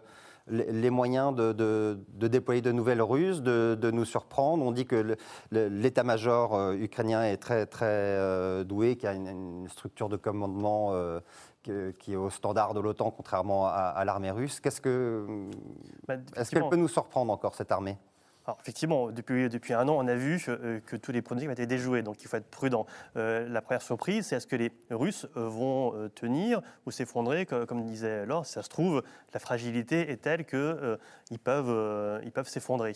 [0.49, 4.64] les moyens de, déployer de nouvelles ruses, de, nous surprendre?
[4.64, 5.16] On dit que
[5.53, 10.90] l'état-major euh, ukrainien est très, très doué, qu'il a une, structure de commandement
[11.68, 14.61] euh, qui est au standard de l'OTAN, contrairement à, l'armée russe.
[14.61, 15.27] Que,
[16.09, 17.99] bah, est-ce qu'elle peut nous surprendre encore, cette armée?
[18.61, 21.66] Effectivement, depuis, depuis un an, on a vu euh, que tous les pronostics ont été
[21.66, 22.87] déjoués, donc il faut être prudent.
[23.16, 27.85] Euh, la première surprise, c'est est-ce que les Russes euh, vont tenir ou s'effondrer, comme,
[27.85, 32.92] disait Laure, si ça se trouve, la fragilité est telle qu'ils peuvent ils peuvent s'effondrer.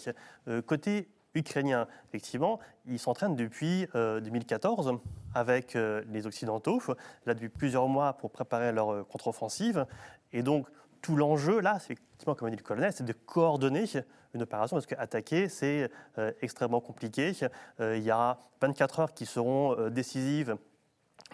[0.66, 4.98] côté ukrainien, effectivement, ils s'entraînent depuis 2014
[5.35, 6.80] avec les Occidentaux,
[7.26, 9.87] là depuis plusieurs mois pour préparer leur contre-offensive.
[10.33, 10.66] Et donc,
[11.04, 13.87] tout l'enjeu, là, effectivement, comme a dit le colonel, c'est de coordonner
[14.35, 17.33] une opération parce qu'attaquer, c'est euh, extrêmement compliqué.
[17.81, 20.57] Euh, il y a 24 heures qui seront euh, décisives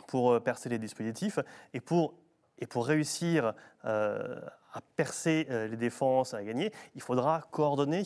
[0.07, 1.39] pour percer les dispositifs
[1.73, 2.15] et pour,
[2.59, 8.03] et pour réussir à percer les défenses, à gagner, il faudra coordonner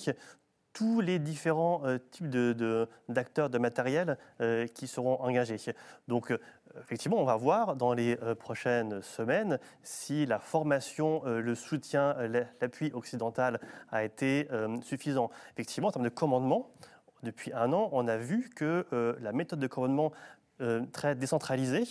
[0.73, 2.29] tous les différents types
[3.09, 4.19] d'acteurs, de, de, matériel
[4.75, 5.57] qui seront engagés.
[6.09, 6.33] Donc,
[6.81, 12.15] effectivement, on va voir dans les euh, prochaines semaines si la formation, euh, le soutien,
[12.19, 13.61] euh, l'appui occidental
[13.91, 14.49] a été
[14.83, 15.31] suffisant.
[15.53, 16.71] Effectivement, en termes de commandement,
[17.23, 18.87] depuis un an, on a vu que
[19.21, 20.13] la méthode de commandement
[20.93, 21.85] très décentralisée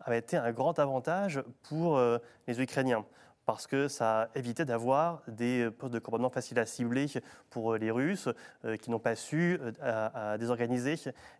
[0.00, 1.98] avait été un grand avantage pour
[2.46, 3.04] les Ukrainiens
[3.46, 7.06] parce que ça évitait d'avoir des postes de commandement faciles à cibler
[7.48, 8.28] pour les Russes
[8.64, 10.96] euh, qui n'ont pas su euh, désorganiser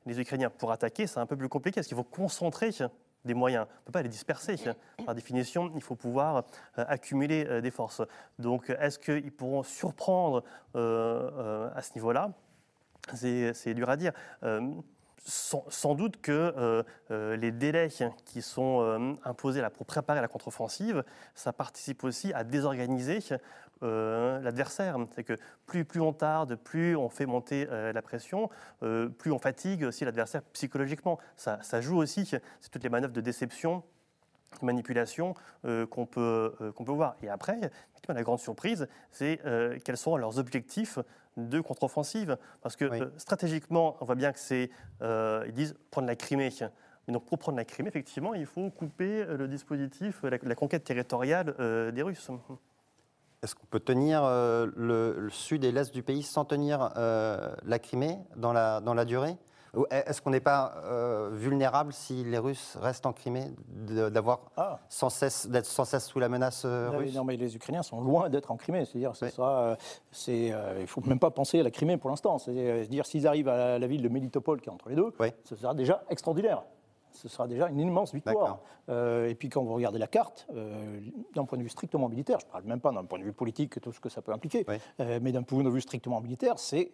[0.07, 0.49] les Ukrainiens.
[0.49, 2.71] Pour attaquer, c'est un peu plus compliqué parce qu'il faut concentrer
[3.25, 3.67] des moyens.
[3.69, 4.57] On ne peut pas les disperser.
[5.05, 6.45] Par définition, il faut pouvoir
[6.79, 8.03] euh, accumuler des forces.
[8.39, 12.31] Donc, est-ce qu'ils pourront surprendre à ce niveau-là?
[13.15, 14.13] C'est dur à dire
[15.25, 17.89] sans, doute que euh, euh, les délais
[18.25, 23.19] qui sont euh, imposés pour préparer la contre-offensive, ça participe aussi à désorganiser
[23.83, 24.97] l'adversaire.
[25.15, 28.49] C'est que plus, on tarde, plus on fait monter la pression,
[28.81, 31.19] plus on fatigue aussi l'adversaire psychologiquement.
[31.37, 33.83] Ça, joue aussi, c'est toutes les manœuvres de déception
[34.63, 35.35] manipulation
[35.91, 37.17] qu'on peut, qu'on peut voir.
[37.23, 37.71] Et après,
[38.09, 39.41] la grande surprise, c'est
[39.85, 40.99] quels seront leurs objectifs
[41.37, 42.37] de contre-offensive.
[42.63, 44.71] Parce que euh, stratégiquement, on voit bien que c'est.
[45.03, 46.51] Euh, ils disent prendre la Crimée.
[47.07, 50.85] Mais donc pour prendre la Crimée, effectivement, il faut couper euh, le dispositif, la, conquête
[50.85, 51.55] territoriale
[51.93, 52.31] des Russes.
[53.43, 58.53] Est-ce qu'on peut tenir le, sud et l'est du pays sans tenir la Crimée dans
[58.53, 59.37] la, dans la durée?
[59.91, 64.79] Est-ce qu'on n'est pas euh, vulnérable si les Russes restent en Crimée, d'avoir ah.
[64.89, 67.15] sans cesse, d'être sans cesse sous la menace euh, russe?
[67.15, 68.85] Non, mais les Ukrainiens sont loin d'être en Crimée.
[68.85, 69.77] C'est-à-dire, ce sera, euh,
[70.11, 72.39] c'est, il ne faut même pas penser à la Crimée pour l'instant.
[72.39, 75.13] C'est-à-dire, s'ils arrivent à la, ville de Melitopol, qui est entre les deux,
[75.45, 76.63] ce sera déjà extraordinaire
[77.17, 78.61] ce sera déjà une immense victoire.
[78.89, 81.01] Euh, et puis quand vous regardez la carte, euh,
[81.35, 83.33] d'un point de vue strictement militaire, je ne parle même pas d'un point de vue
[83.33, 84.65] politique, tout ce que ça peut impliquer,
[85.01, 86.91] euh, mais d'un point de vue strictement militaire, c'est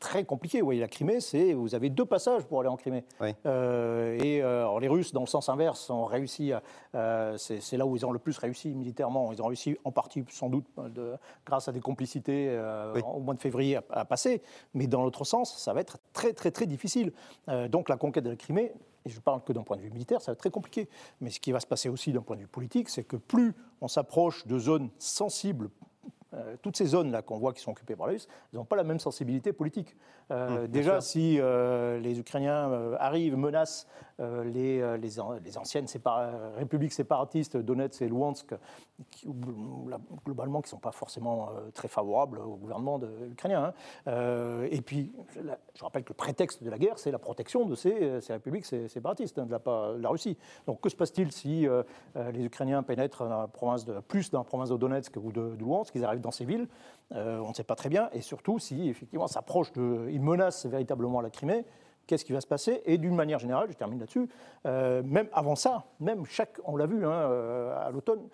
[0.00, 0.60] très compliqué.
[0.60, 1.18] Vous voyez, la Crimée,
[1.54, 3.04] vous avez deux passages pour aller en Crimée.
[3.44, 6.52] et alors, les Russes, dans le sens inverse, ont réussi,
[6.92, 9.32] c'est là où ils ont le plus réussi militairement.
[9.32, 11.14] Ils ont réussi en partie, sans doute, de,
[11.46, 12.58] grâce à des complicités
[13.14, 14.42] au mois de février à, à, passer.
[14.74, 17.12] Mais dans l'autre sens, ça va être très, très, très difficile.
[17.68, 18.72] donc la conquête de la Crimée,
[19.04, 20.88] et je parle que d'un point de vue militaire, ça va être très compliqué.
[21.20, 23.54] Mais ce qui va se passer aussi d'un point de vue politique, c'est que plus
[23.80, 25.70] on s'approche de zones sensibles
[26.34, 28.76] euh, toutes ces zones-là qu'on voit qui sont occupées par les Russes, elles n'ont pas
[28.76, 29.96] la même sensibilité politique.
[30.30, 33.86] Euh, mmh, déjà, si euh, les Ukrainiens arrivent, menacent
[34.18, 35.86] les, les, anciennes
[36.56, 38.54] républiques séparatistes, Donetsk et Luhansk,
[39.10, 39.26] qui,
[40.24, 43.74] globalement, qui ne sont pas forcément très favorables au gouvernement ukrainien.
[44.06, 44.66] Hein.
[44.70, 45.12] et puis,
[45.74, 49.36] je rappelle que le prétexte de la guerre, c'est la protection de ces, républiques séparatistes,
[49.40, 49.60] hein, de, la,
[49.98, 50.38] la, Russie.
[50.68, 51.66] Donc, que se passe-t-il si
[52.14, 55.50] les Ukrainiens pénètrent dans la province de, plus dans la province de Donetsk ou de,
[55.50, 56.66] de Luhansk, qu'ils arrivent dans ces villes,
[57.12, 60.66] euh, on ne sait pas très bien, et surtout si effectivement s'approche de, il menace
[60.66, 61.64] véritablement la Crimée,
[62.06, 62.82] qu'est-ce qui va se passer?
[62.84, 64.28] Et d'une manière générale, je termine là-dessus,
[64.66, 68.28] euh, même avant ça, même chaque, on l'a vu hein, euh, à l'automne,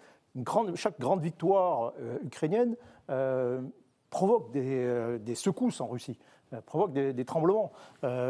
[0.76, 2.76] chaque grande victoire ukrainienne
[4.10, 6.20] provoque des, secousses en Russie
[6.66, 7.72] provoque des, tremblements.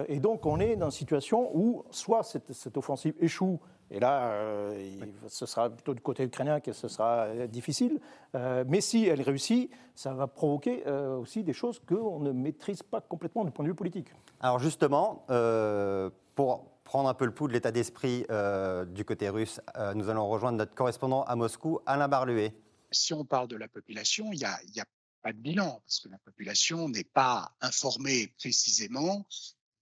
[0.09, 5.07] et donc on est dans une situation où soit cette offensive échoue et là, euh,
[5.29, 8.01] ce sera plutôt du côté ukrainien que ce sera euh, difficile.
[8.37, 13.01] Euh, mais si elle réussit, ça va provoquer aussi des choses qu'on ne maîtrise pas
[13.01, 14.09] complètement du point de vue politique.
[14.41, 15.27] Alors justement,
[16.35, 18.25] pour prendre un peu le pouls de l'état d'esprit
[18.87, 19.61] du côté russe,
[19.95, 22.55] nous allons rejoindre notre correspondant à Moscou, Alain Barluet.
[22.91, 24.87] Si on parle de la population, il y a, y a
[25.23, 29.27] pas de bilan, parce que la population n'est pas informée précisément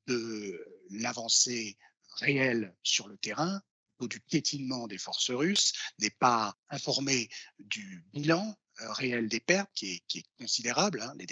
[0.09, 1.77] de l'avancée
[2.19, 3.61] réelle sur le terrain
[4.07, 10.03] du piétinement des forces russes, n'est pas informée du bilan euh, réel des pertes, qui
[10.15, 11.01] est, considérable.
[11.03, 11.13] Hein.
[11.19, 11.27] Les,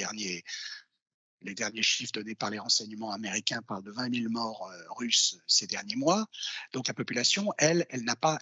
[1.54, 5.66] derniers, chiffres donnés par les renseignements américains parlent de 20 000 morts euh, russes ces
[5.66, 6.26] derniers mois.
[6.72, 8.38] Donc la population, elle, n'est pas,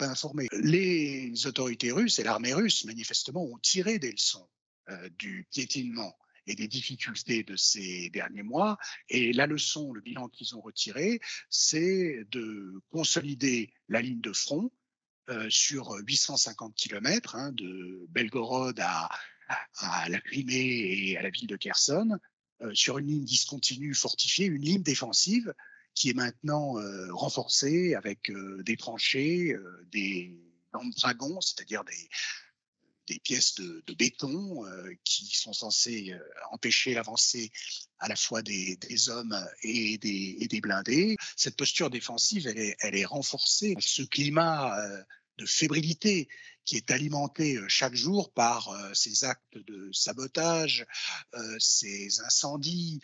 [0.00, 0.48] informée.
[0.52, 4.48] Les autorités russes et l'armée russe, manifestement, ont tiré des leçons
[4.88, 8.78] euh, du piétinement et des difficultés de ces derniers mois.
[9.08, 14.70] Et la leçon, le bilan qu'ils ont retiré, c'est de consolider la ligne de front
[15.28, 19.08] euh, sur 850 km, hein, de Belgorod à,
[20.08, 22.18] la Crimée et à la ville de Kherson,
[22.62, 25.52] euh, sur une ligne discontinue fortifiée, une ligne défensive
[25.94, 26.74] qui est maintenant
[27.12, 28.30] renforcée avec
[28.66, 29.56] des tranchées,
[29.90, 30.38] des
[30.94, 32.10] dragons, c'est-à-dire des,
[33.06, 36.18] des pièces de, béton euh, qui sont censées euh,
[36.50, 37.50] empêcher l'avancée
[37.98, 41.16] à la fois des, hommes et des, blindés.
[41.36, 43.74] Cette posture défensive, elle est, elle est renforcée.
[43.80, 45.02] Ce climat euh,
[45.38, 46.28] de fébrilité
[46.66, 50.84] qui est alimenté chaque jour par ces actes de sabotage,
[51.58, 53.00] ces incendies,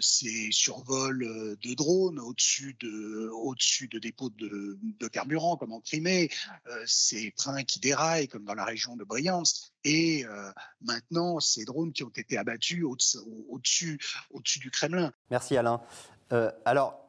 [0.00, 6.30] ces survols de drones au-dessus de, dépôts de, carburant, comme en Crimée,
[6.84, 10.24] ces trains qui déraillent, comme dans la région de Briansk, et
[10.80, 13.98] maintenant ces drones qui ont été abattus au-dessus,
[14.30, 15.12] au-dessus du Kremlin.
[15.30, 15.80] Merci Alain.
[16.64, 16.99] alors,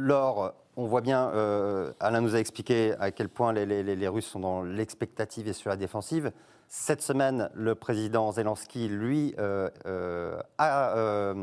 [0.00, 4.40] Laure, on voit bien, euh, Alain nous a expliqué à quel point les, Russes sont
[4.40, 6.32] dans l'expectative et sur la défensive.
[6.68, 11.34] Cette semaine, le président Zelensky, lui, euh, euh, a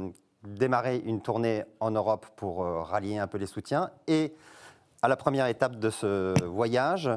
[0.43, 3.91] démarré une tournée en Europe pour rallier un peu les soutiens.
[4.07, 4.33] Et
[5.03, 7.09] à la première étape de ce voyage,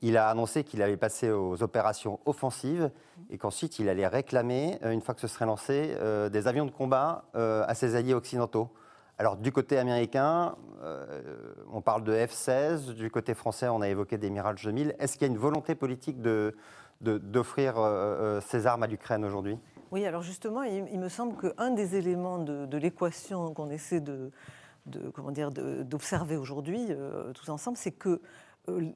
[0.00, 2.90] il a annoncé qu'il allait passer aux opérations offensives
[3.28, 5.94] et qu'ensuite il allait réclamer, une fois que ce serait lancé,
[6.30, 8.70] des avions de combat à ses alliés occidentaux.
[9.18, 11.22] Alors du côté américain, euh,
[11.72, 14.94] on parle de F-16, du côté français, on a évoqué des Mirage 2000.
[14.98, 16.20] Est-ce qu'il y a une volonté politique
[17.00, 19.58] d'offrir euh, euh, ces armes à l'Ukraine aujourd'hui?
[19.90, 24.32] Oui, alors justement, il, me semble qu'un des éléments de, l'équation qu'on essaie de,
[24.84, 26.90] d'observer aujourd'hui
[27.34, 28.20] tous ensemble, c'est que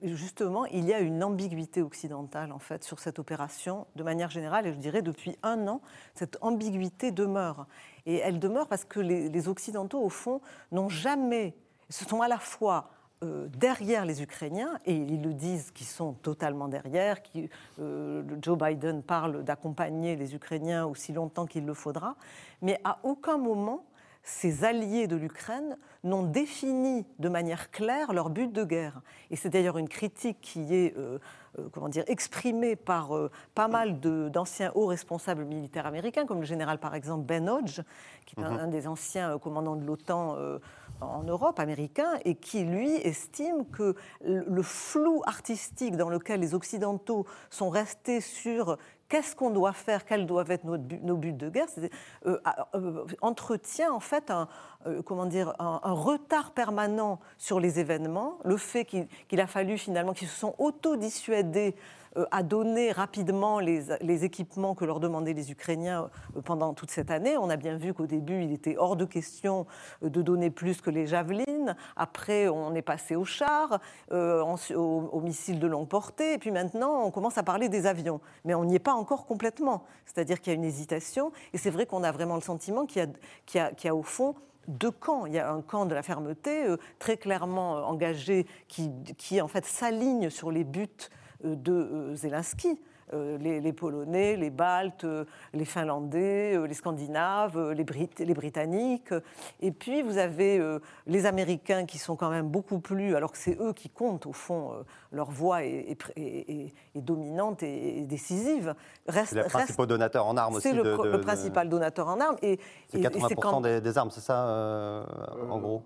[0.03, 4.67] justement, il y a une ambiguïté occidentale en fait sur cette opération de manière générale,
[4.67, 5.81] et je dirais depuis un an,
[6.15, 7.67] cette ambiguïté demeure.
[8.07, 10.41] Et elle demeure parce que les, Occidentaux, au fond,
[10.73, 11.55] n'ont jamais,
[11.89, 12.91] ce sont à la fois
[13.23, 18.57] euh, derrière les Ukrainiens, et ils le disent qu'ils sont totalement derrière, qui, euh, Joe
[18.57, 22.17] Biden parle d'accompagner les Ukrainiens aussi longtemps qu'il le faudra,
[22.63, 23.85] mais à aucun moment
[24.31, 29.03] ces alliés de l'Ukraine n'ont défini de manière claire leur but de guerre.
[29.31, 31.19] Et c'est d'ailleurs une critique qui est euh,
[31.59, 36.47] euh, comment dire, exprimée par euh, pas mal d'anciens hauts responsables militaires américains, comme le
[36.47, 37.81] général par exemple Ben Hodge,
[38.25, 38.71] qui est un, mhm.
[38.71, 40.37] des anciens commandants de l'OTAN
[41.01, 47.27] en Europe, américain, et qui, lui, estime que le flou artistique dans lequel les Occidentaux
[47.51, 48.77] sont restés sur
[49.11, 51.67] qu'est-ce qu'on doit faire, quels doivent être nos buts, de guerre,
[52.27, 52.39] euh,
[52.75, 54.49] euh, entretient en fait un,
[54.87, 60.15] euh, comment dire, un, retard permanent sur les événements, le fait qu'il a fallu finalement
[60.15, 61.75] qu'ils se sont auto-dissuadés
[62.31, 67.37] à donner rapidement les, équipements que leur demandaient les Ukrainiens euh, pendant toute cette année.
[67.37, 69.67] On a bien vu qu'au début, il était hors de question
[70.03, 71.77] euh, de donner plus que les javelines.
[71.97, 73.79] Après, on est passé aux chars,
[74.11, 76.35] aux, missiles de longue portée.
[76.35, 78.21] Et puis maintenant, on commence à parler des avions.
[78.45, 79.85] Mais on n'y est pas encore complètement.
[80.07, 81.31] C'est-à-dire qu'il y a une hésitation.
[81.53, 83.09] Et c'est vrai qu'on a vraiment le sentiment qu'il
[83.55, 84.35] y, a au fond
[84.67, 85.27] deux camps.
[85.27, 86.67] Il y a un camp de la fermeté
[86.99, 92.79] très clairement engagé qui, qui en fait s'aligne sur les buts euh, de euh, Zelensky.
[93.13, 95.05] Euh, les, Polonais, les Baltes,
[95.53, 97.85] les Finlandais, les Scandinaves, les,
[98.25, 99.13] les, Britanniques.
[99.61, 100.63] Et puis vous avez
[101.09, 104.33] les Américains qui sont quand même beaucoup plus, alors que c'est eux qui comptent au
[104.33, 104.75] fond,
[105.11, 105.97] leur voix est,
[106.95, 108.77] dominante et, décisive.
[109.09, 110.69] C'est le principal donateur en armes aussi.
[110.69, 112.37] C'est le, principal donateur en armes.
[112.43, 115.05] Et, c'est 80% des, armes, c'est ça,
[115.51, 115.83] en gros?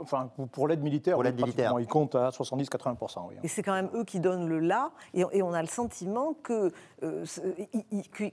[0.00, 1.74] Enfin, pour l'aide militaire, pour l'aide militaire.
[1.80, 3.30] ils comptent à 70-80%.
[3.42, 6.72] Et c'est quand même eux qui donnent le là, et, on a le sentiment que,
[7.02, 7.24] euh,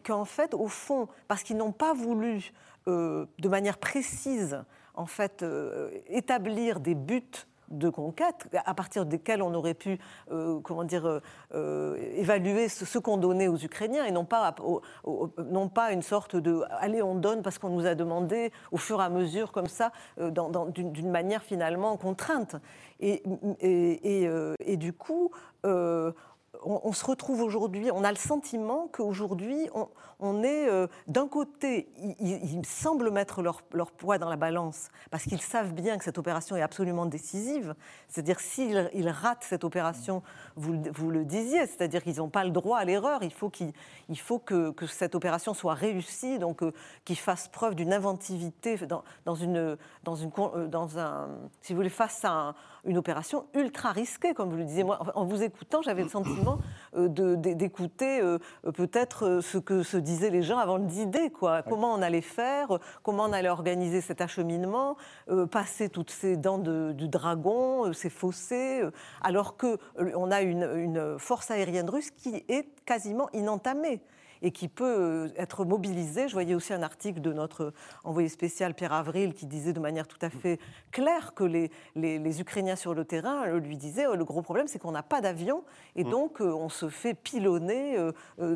[0.06, 2.52] qu'en fait, au fond, parce qu'ils n'ont pas voulu,
[2.88, 4.64] euh, de manière précise,
[4.96, 10.00] en fait, euh, établir des buts de conquête, à partir desquels on aurait pu,
[10.64, 11.22] comment dire,
[11.54, 14.54] évaluer ce, qu'on donnait aux Ukrainiens et non pas,
[15.92, 19.10] une sorte de allez, on donne parce qu'on nous a demandé au fur et à
[19.10, 22.56] mesure, comme ça, d'une manière finalement contrainte.
[23.00, 23.24] Et
[24.78, 25.32] du coup,
[26.64, 29.70] on, se retrouve aujourd'hui, on a le sentiment qu'aujourd'hui,
[30.20, 31.90] on, est euh, d'un côté,
[32.20, 36.56] ils, semblent mettre leur, poids dans la balance parce qu'ils savent bien que cette opération
[36.56, 37.76] est absolument décisive.
[38.08, 40.22] C'est-à-dire s'ils ratent cette opération,
[40.56, 43.22] vous, le disiez, c'est-à-dire qu'ils n'ont pas le droit à l'erreur.
[43.24, 43.50] Il faut,
[44.40, 46.72] que, cette opération soit réussie, donc euh,
[47.06, 48.78] qu'ils fassent preuve d'une inventivité
[49.26, 49.78] dans, une, euh,
[50.68, 51.30] dans un,
[51.62, 52.54] si vous voulez, face à
[52.86, 54.84] une opération ultra risquée, comme vous le disiez.
[54.84, 56.51] Moi, en vous écoutant, j'avais le sentiment
[56.96, 58.38] euh, d'écouter euh,
[58.74, 61.62] peut-être euh, ce que se disaient les gens avant le d quoi.
[61.64, 64.98] Comment on allait faire, comment on allait organiser cet acheminement,
[65.52, 68.82] passer toutes ces dents de, du dragon, ces fossés,
[69.22, 74.02] alors qu'on a une, une force aérienne russe qui est quasiment inentamée
[74.42, 76.28] et qui peut euh, être mobilisé.
[76.28, 77.74] Je voyais aussi un article de notre
[78.04, 80.60] envoyé spécial Pierre Avril qui disait de manière tout à fait
[80.92, 84.68] claire que les, les, Ukrainiens sur le terrain euh, lui disaient oh, le gros problème
[84.68, 85.64] c'est qu'on n'a pas d'avion
[85.96, 86.10] et mm.
[86.10, 87.98] donc euh, on se fait pilonner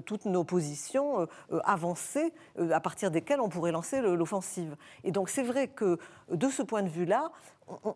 [0.05, 1.27] toutes nos positions
[1.63, 4.75] avancées à partir desquelles on pourrait lancer l'offensive.
[5.03, 5.97] Et donc c'est vrai que
[6.31, 7.31] de ce point de vue-là,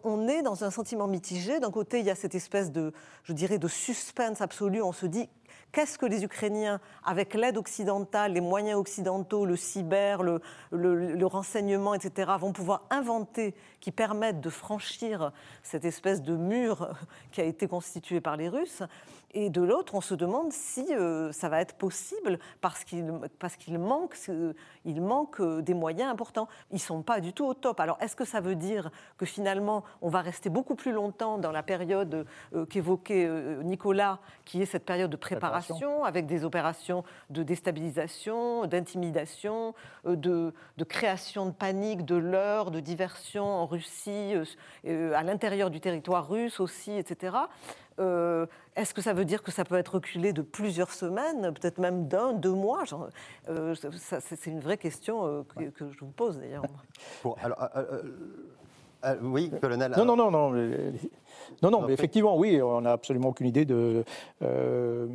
[0.03, 1.59] on est dans un sentiment mitigé.
[1.59, 2.91] D'un côté, il y a cette espèce de,
[3.23, 4.81] je dirais, de suspense absolu.
[4.81, 5.29] On se dit
[5.71, 12.31] qu'est-ce que les Ukrainiens, avec l'aide occidentale, les moyens occidentaux, le cyber, le, renseignement, etc.,
[12.39, 15.31] vont pouvoir inventer qui permettent de franchir
[15.63, 16.89] cette espèce de mur
[17.31, 18.83] qui a été constitué par les Russes?
[19.31, 23.55] Et de l'autre, on se demande si euh, ça va être possible parce qu'il parce
[23.57, 24.17] qu'il manque,
[24.85, 26.47] il manque euh, des moyens importants.
[26.71, 27.79] Ils ne sont pas du tout au top.
[27.79, 31.51] Alors, est-ce que ça veut dire que finalement, on va rester beaucoup plus longtemps dans
[31.51, 33.29] la période euh, qu'évoquait
[33.63, 35.58] Nicolas, qui est cette période de préparation,
[36.03, 39.73] avec des opérations de déstabilisation, d'intimidation,
[40.05, 44.33] de, de, création de panique, de leurre, de diversion en Russie,
[44.85, 47.37] à l'intérieur du territoire russe aussi, etc.
[47.99, 48.45] Euh,
[48.75, 52.07] est-ce que ça veut dire que ça peut être reculé de plusieurs semaines, peut-être même
[52.07, 52.83] d'un, deux mois
[53.49, 55.43] euh, C'est une vraie question euh,
[55.75, 56.63] que, je vous pose d'ailleurs.
[59.21, 59.93] oui, colonel.
[59.97, 60.53] Non, non, non, non.
[61.61, 64.03] Non, non, mais effectivement, oui, on n'a absolument aucune idée de,
[64.41, 65.07] euh,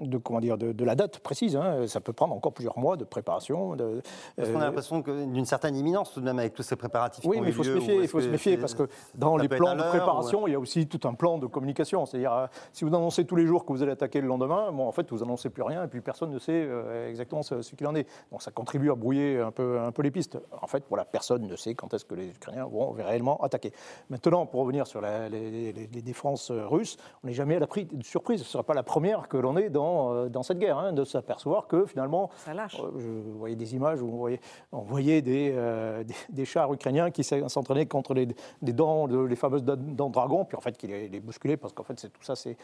[0.00, 1.56] de comment dire, de, la date précise.
[1.56, 1.86] Hein.
[1.86, 3.76] Ça peut prendre encore plusieurs mois de préparation.
[3.76, 4.02] De,
[4.36, 7.24] parce qu'on a euh, l'impression d'une certaine imminence tout de même avec tous ces préparatifs.
[7.24, 9.76] Oui, mais il faut se méfier, il faut se méfier parce que dans les plans
[9.76, 12.06] de préparation, il y a aussi tout un plan de communication.
[12.06, 14.86] C'est-à-dire, euh, si vous annoncez tous les jours que vous allez attaquer le lendemain, bon,
[14.86, 16.68] en fait, vous annoncez plus rien et puis personne ne sait
[17.08, 18.06] exactement ce, qu'il en est.
[18.30, 20.38] Donc ça contribue à brouiller un peu, un peu les pistes.
[20.60, 23.72] En fait, voilà, personne ne sait quand est-ce que les Ukrainiens vont réellement attaquer.
[24.10, 28.40] Maintenant, pour revenir sur les les, défenses russes, on n'est jamais à de surprise.
[28.40, 30.92] Ce ne sera pas la première que l'on est dans, euh, dans cette guerre, hein,
[30.92, 32.80] de s'apercevoir que finalement, Ça lâche.
[32.80, 34.40] Euh, je voyais des images où on voyait,
[34.72, 38.28] on voyait des, euh, des, chars ukrainiens qui s'entraînaient contre les,
[38.62, 41.72] des dents, les fameuses dents de dragon, puis en fait qui les, les bousculaient parce
[41.72, 42.56] qu'en fait tout ça c'est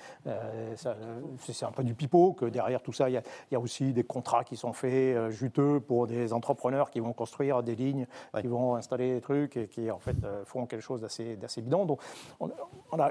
[1.39, 3.93] c'est un peu du pipeau, que derrière tout ça il y a, y a, aussi
[3.93, 8.07] des contrats qui sont faits juteux pour des entrepreneurs qui vont construire des lignes,
[8.41, 11.87] qui vont installer des trucs et qui en fait font quelque chose d'assez bidon.
[11.87, 12.01] Donc
[12.41, 12.51] on,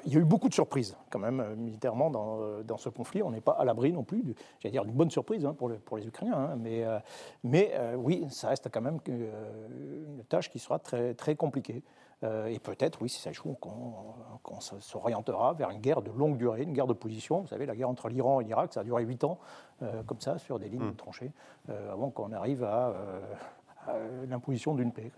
[0.05, 2.89] il y a eu beaucoup de surprises quand même euh, militairement dans, euh, dans, ce
[2.89, 3.21] conflit.
[3.21, 5.97] On n'est pas à l'abri non plus, j'allais dire, d'une bonne surprise hein, pour, pour,
[5.97, 6.35] les Ukrainiens.
[6.35, 6.55] Hein.
[6.57, 6.99] mais, euh,
[7.43, 11.83] mais oui, ça reste quand même une tâche qui sera très, très compliquée.
[12.23, 16.73] et peut-être, oui, si ça échoue, qu'on s'orientera vers une guerre de longue durée, une
[16.73, 17.41] guerre de position.
[17.41, 19.37] Vous savez, la guerre entre l'Iran et l'Irak, ça a duré 8 ans,
[20.05, 20.95] comme ça, sur des lignes mmh.
[20.95, 21.31] tranchées,
[21.69, 22.95] avant qu'on arrive à,
[23.87, 23.93] à
[24.27, 25.11] l'imposition d'une paix.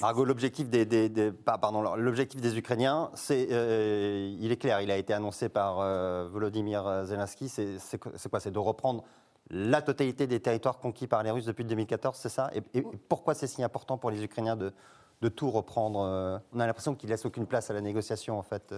[0.00, 5.48] L'objectif des, pardon, l'objectif des Ukrainiens, c'est, euh, il est clair, il a été annoncé
[5.48, 7.48] par euh, Volodymyr Zelensky.
[7.48, 7.98] C'est
[8.30, 9.04] quoi C'est de reprendre
[9.50, 12.50] la totalité des territoires conquis par les Russes depuis 2014, c'est ça?
[12.54, 14.72] Et, pourquoi c'est si important pour les Ukrainiens de,
[15.20, 18.42] de tout reprendre euh, On a l'impression qu'il laisse aucune place à la négociation, en
[18.42, 18.74] fait.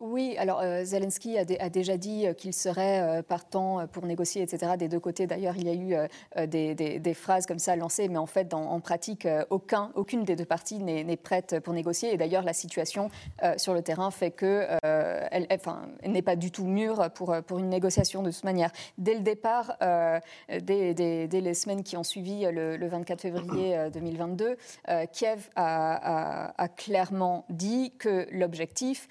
[0.00, 4.72] Oui, alors euh, Zelensky a, déjà dit euh, qu'il serait euh, partant pour négocier, etc.
[4.76, 8.26] Des deux côtés, d'ailleurs, il y a eu des, phrases comme ça lancées, mais en
[8.26, 12.12] fait, en pratique, aucun, aucune des deux parties n'est prête pour négocier.
[12.12, 13.08] Et d'ailleurs, la situation
[13.56, 18.22] sur le terrain fait que elle, enfin, n'est pas du tout mûre pour, une négociation
[18.22, 18.72] de cette manière.
[18.98, 19.76] Dès le départ,
[20.48, 20.94] dès,
[21.30, 24.56] les semaines qui ont suivi le, 24 février 2022,
[25.12, 29.08] Kiev a, a, clairement dit que l'objectif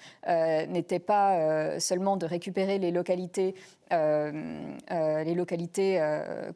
[0.74, 3.54] n'était pas seulement de récupérer les localités,
[3.90, 6.00] les localités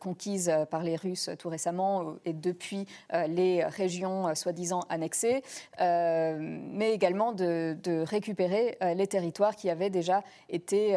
[0.01, 2.87] conquises par les Russes tout récemment et depuis
[3.29, 5.43] les régions soi-disant annexées,
[5.79, 10.97] mais également de, de récupérer les territoires qui avaient déjà été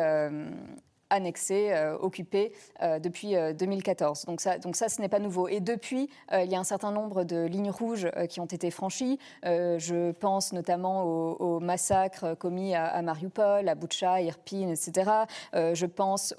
[1.12, 4.24] annexé, euh, occupé euh, depuis 2014.
[4.24, 5.47] Euh, donc ça, donc ça ce n'est pas nouveau.
[5.47, 9.20] Et depuis, il y a un certain nombre de lignes rouges qui ont été franchies.
[9.43, 15.12] je pense notamment aux, massacres commis à, Mariupol, à Boucha, Irpin, etc.
[15.53, 16.34] je pense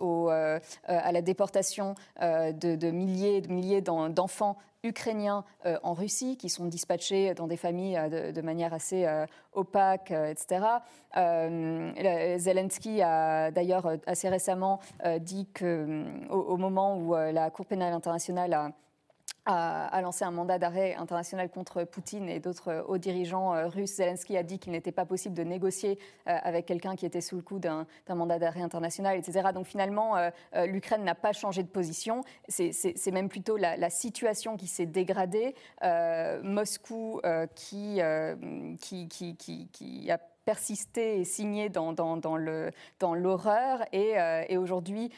[0.86, 6.66] à la déportation de, de milliers, de milliers d'enfants ukrainiens euh, en Russie qui sont
[6.66, 10.66] dispatchés dans des familles euh, de, manière assez euh, opaque, etc.
[12.38, 14.80] Zelensky a d'ailleurs assez récemment
[15.20, 15.72] dit qu'au
[16.30, 18.72] au moment où la Cour pénale internationale a
[19.46, 23.96] a, lancé un mandat d'arrêt international contre Poutine et d'autres hauts dirigeants euh, russes.
[23.96, 27.36] Zelensky a dit qu'il n'était pas possible de négocier euh, avec quelqu'un qui était sous
[27.36, 29.48] le coup d'un mandat d'arrêt international, etc.
[29.52, 30.30] Donc finalement, euh,
[30.66, 32.22] l'Ukraine n'a pas changé de position.
[32.48, 35.54] C'est même plutôt la, situation qui s'est dégradée.
[36.42, 37.20] Moscou
[37.54, 38.36] qui, a
[40.44, 41.94] persisté et signé dans,
[43.14, 45.10] l'horreur et aujourd'hui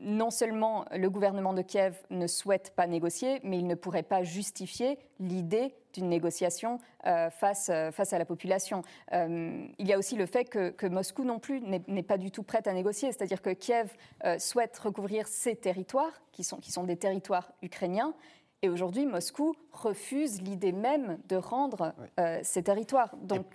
[0.00, 4.22] non seulement le gouvernement de Kiev ne souhaite pas négocier, mais il ne pourrait pas
[4.22, 8.82] justifier l'idée d'une négociation euh, face, euh, face à la population.
[9.12, 12.42] Euh, il y a aussi le fait que, Moscou non plus n'est pas du tout
[12.42, 13.90] prête à négocier, c'est-à-dire que Kiev
[14.38, 18.14] souhaite recouvrir ses territoires, qui sont, qui sont des territoires ukrainiens,
[18.62, 21.94] et aujourd'hui, Moscou refuse l'idée même de rendre
[22.42, 23.16] ces territoires.
[23.18, 23.46] Donc,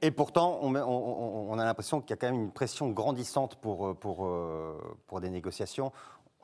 [0.00, 3.96] et pourtant, on, a l'impression qu'il y a quand même une pression grandissante pour, euh,
[5.12, 5.92] euh, des négociations.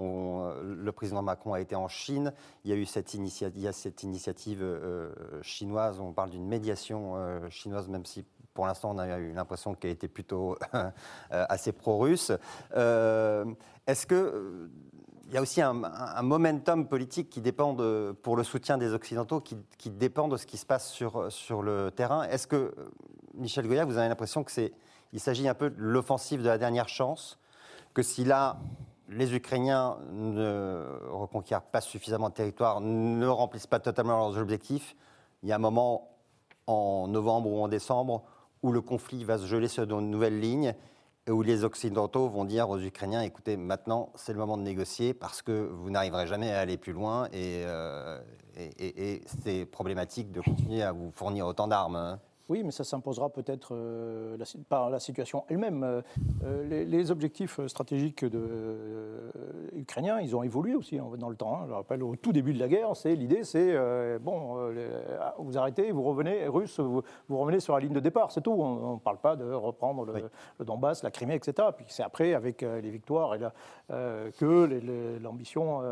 [0.01, 2.33] Euh, le président Macron a été en Chine.
[2.65, 4.65] Il y a eu cette, initiative
[5.43, 6.01] chinoise.
[6.01, 7.15] On parle d'une médiation
[7.51, 8.25] chinoise, même si
[8.55, 10.57] pour l'instant on a eu l'impression qu'elle était plutôt
[11.31, 12.33] assez pro-russe.
[12.75, 14.69] Est-ce que
[15.31, 15.75] il y a aussi un,
[16.23, 17.77] momentum politique qui dépend
[18.23, 21.63] pour le soutien des Occidentaux, qui, qui, dépend de ce qui se passe sur, sur
[21.63, 22.23] le terrain?
[22.23, 22.73] Est-ce que
[23.39, 24.73] Michel Goya, vous avez l'impression que c'est,
[25.13, 27.39] il s'agit un peu de l'offensive de la dernière chance,
[27.95, 28.59] que si là
[29.09, 34.97] les Ukrainiens ne reconquièrent pas suffisamment de territoire, ne remplissent pas totalement leurs objectifs,
[35.43, 36.11] il y a un moment
[36.67, 38.25] en novembre ou en décembre
[38.63, 40.75] où le conflit va se geler sur de nouvelles lignes
[41.27, 45.15] et où les Occidentaux vont dire aux Ukrainiens, écoutez, maintenant c'est le moment de négocier
[45.15, 48.19] parce que vous n'arriverez jamais à aller plus loin et, euh,
[49.45, 51.97] c'est problématique de continuer à vous fournir autant d'armes.
[51.97, 52.19] Hein.
[52.49, 54.37] Oui, mais ça s'imposera peut-être euh,
[54.71, 55.85] par la situation elle-même.
[55.85, 56.01] Euh,
[56.45, 59.31] euh, les, objectifs stratégiques de,
[59.75, 61.57] ukrainiens, ils ont évolué aussi hein, dans le temps.
[61.57, 61.67] Hein.
[61.69, 63.77] Je rappelle, au tout début de la guerre, c'est l'idée, c'est
[64.21, 64.57] bon,
[65.21, 68.53] ah, vous arrêtez, vous revenez, Russes, vous, revenez sur la ligne de départ, c'est tout.
[68.53, 71.69] On ne parle pas de reprendre le, Donbass, la Crimée, etc.
[71.77, 73.39] Puis c'est après, avec les victoires, et
[73.89, 75.83] que l'ambition,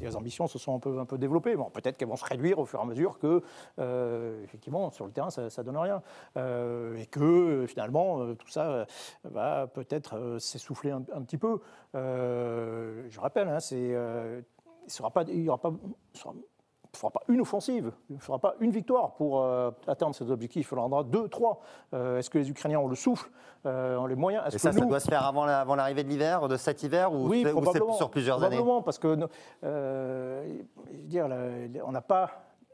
[0.00, 1.56] les ambitions se sont un peu, un peu développées.
[1.56, 3.42] Bon, peut-être qu'elles vont se réduire au fur et à mesure que,
[4.44, 6.02] effectivement, sur le terrain, ça ne donne rien.
[6.36, 8.86] Euh, et que euh, finalement, euh, tout ça
[9.24, 11.60] va peut-être s'essouffler un, petit peu.
[11.94, 15.72] je rappelle, hein, c'est, il n'y aura pas, il aura pas
[16.94, 19.46] ne fera pas une offensive, il ne fera pas une victoire pour
[19.86, 20.70] atteindre ces objectifs.
[20.72, 21.60] Il en aura deux, trois.
[21.92, 23.30] Est-ce que les Ukrainiens ont le souffle,
[23.64, 24.44] ont les moyens?
[24.54, 27.28] Et ça, ça doit se faire avant, avant l'arrivée de l'hiver, de cet hiver, ou
[27.28, 29.28] oui, c'est sur plusieurs probablement, années parce que,
[31.04, 31.28] dire,
[31.84, 32.30] on n'a pas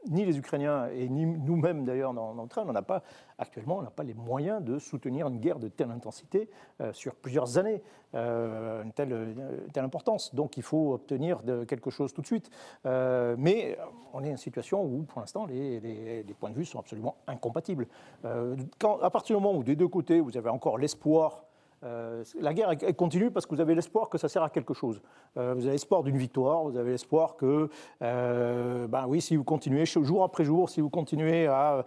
[0.09, 3.03] ni les Ukrainiens et ni nous-mêmes d'ailleurs dans, le train, on n'a pas
[3.37, 6.49] actuellement, on n'a pas les moyens de soutenir une guerre de telle intensité
[6.81, 7.81] euh, sur plusieurs années,
[8.15, 9.35] euh, une telle,
[9.73, 10.33] telle, importance.
[10.35, 12.49] Donc il faut obtenir quelque chose tout de suite.
[12.85, 13.77] Euh, mais
[14.13, 17.87] on est dans une situation où, pour l'instant, les, points de vue sont absolument incompatibles.
[18.23, 21.43] À partir du moment où des deux côtés, vous avez encore l'espoir
[21.83, 25.01] euh, la guerre continue parce que vous avez l'espoir que ça sert à quelque chose.
[25.37, 27.69] Euh, vous avez l'espoir d'une victoire, vous avez l'espoir que,
[28.01, 31.83] euh, ben oui, si vous continuez jour après jour, si vous continuez à,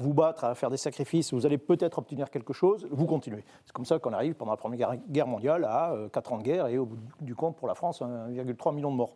[0.00, 3.44] vous battre, à faire des sacrifices, vous allez peut-être obtenir quelque chose, vous continuez.
[3.64, 6.66] C'est comme ça qu'on arrive pendant la Première Guerre mondiale à 4 ans de guerre
[6.68, 9.14] et au bout du compte pour la France, 1,3 million de morts.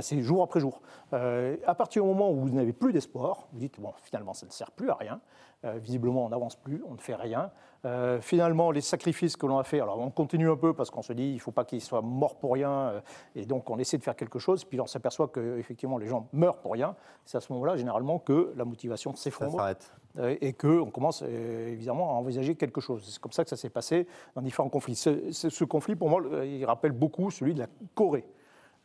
[0.00, 0.80] C'est jour après jour.
[1.12, 4.52] à partir du moment où vous n'avez plus d'espoir, vous dites, bon, finalement, ça ne
[4.52, 5.20] sert plus à rien.
[5.64, 7.50] Visiblement, on n'avance plus, on ne fait rien.
[7.84, 11.02] Euh, finalement, les sacrifices que l'on a fait, alors on continue un peu parce qu'on
[11.02, 13.00] se dit il ne faut pas qu'ils soient morts pour rien, euh,
[13.34, 16.28] et donc on essaie de faire quelque chose, puis on s'aperçoit que effectivement les gens
[16.32, 16.94] meurent pour rien.
[17.24, 19.74] C'est à ce moment-là, généralement, que la motivation s'effondre
[20.18, 23.02] euh, et qu'on commence évidemment à envisager quelque chose.
[23.04, 24.06] C'est comme ça que ça s'est passé
[24.36, 24.94] dans différents conflits.
[24.94, 28.24] Ce, ce conflit, pour moi, il rappelle beaucoup celui de la Corée.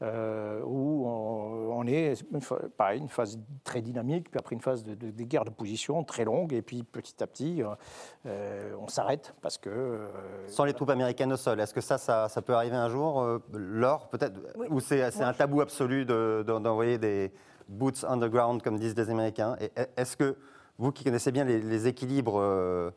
[0.04, 2.24] Euh, où on, est,
[2.78, 6.24] pareil, une phase très dynamique, puis après une phase de, de, guerre de position très
[6.24, 7.64] longue, et puis petit à petit,
[8.26, 9.70] euh, on s'arrête parce que...
[9.70, 10.08] Euh,
[10.48, 14.10] Sans les troupes américaines au sol, est-ce que ça, ça, peut arriver un jour L'or,
[14.10, 14.40] peut-être?
[14.70, 17.34] Ou c'est un tabou absolu d'envoyer des
[17.68, 19.56] boots underground, comme disent les Américains?
[19.96, 20.36] Est-ce que
[20.78, 22.94] vous qui connaissez bien les, les équilibres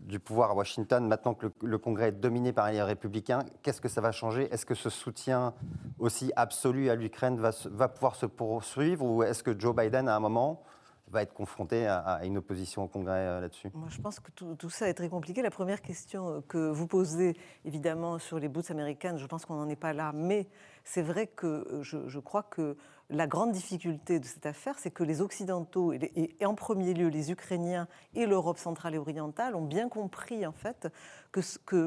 [0.00, 3.88] du pouvoir à Washington, maintenant que le, Congrès est dominé par les républicains, qu'est-ce que
[3.88, 4.48] ça va changer?
[4.52, 5.54] Est-ce que ce soutien
[5.98, 10.20] aussi absolu à l'Ukraine va, pouvoir se poursuivre ou est-ce que Joe Biden, à un
[10.20, 10.62] moment,
[11.10, 13.70] va être confronté à, une opposition au Congrès euh, là-dessus?
[13.74, 15.42] Moi, je pense que tout, ça est très compliqué.
[15.42, 19.56] La première question euh, que vous posez, évidemment, sur les boots américaines, je pense qu'on
[19.56, 20.48] n'en est pas là, mais
[20.84, 22.76] c'est vrai que euh, je, crois que
[23.10, 27.30] la grande difficulté de cette affaire, c'est que les Occidentaux, et, en premier lieu les
[27.30, 30.88] Ukrainiens et l'Europe centrale et orientale, ont bien compris en fait
[31.32, 31.40] que,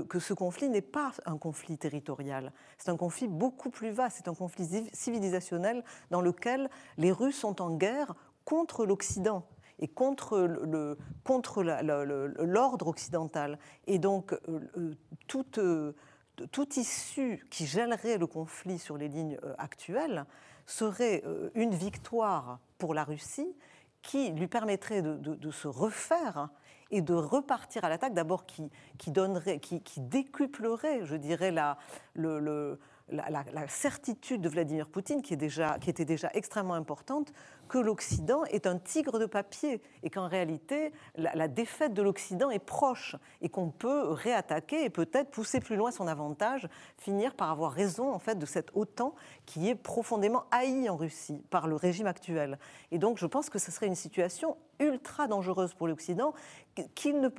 [0.04, 2.52] que, ce conflit n'est pas un conflit territorial.
[2.78, 4.18] C'est un conflit beaucoup plus vaste.
[4.18, 8.14] C'est un conflit civilisationnel dans lequel les Russes sont en guerre
[8.46, 9.46] contre l'Occident
[9.80, 13.60] et contre le, contre l'ordre occidental.
[13.88, 14.96] Et donc euh, euh,
[15.28, 15.94] toute, euh,
[16.52, 20.26] toute issue qui gèlerait le conflit sur les lignes actuelles
[20.66, 23.56] serait euh, une victoire pour la Russie
[24.02, 26.50] qui lui permettrait de, se refaire
[26.92, 29.14] et de repartir à l'attaque, d'abord qui, qui,
[29.62, 31.78] qui, qui, décuplerait, je dirais, la,
[32.14, 32.80] le,
[33.10, 37.34] la, certitude de Vladimir Poutine, qui, était déjà extrêmement importante,
[37.68, 42.60] que l'Occident est un tigre de papier et qu'en réalité, la, défaite de l'Occident est
[42.60, 47.72] proche et qu'on peut réattaquer et peut-être pousser plus loin son avantage, finir par avoir
[47.72, 49.14] raison en fait de cette OTAN
[49.46, 52.58] qui est profondément haïe en Russie par le régime actuel.
[52.92, 56.34] Et donc, je pense que ce serait une situation ultra dangereuse pour l'Occident
[56.96, 57.30] qui, ne,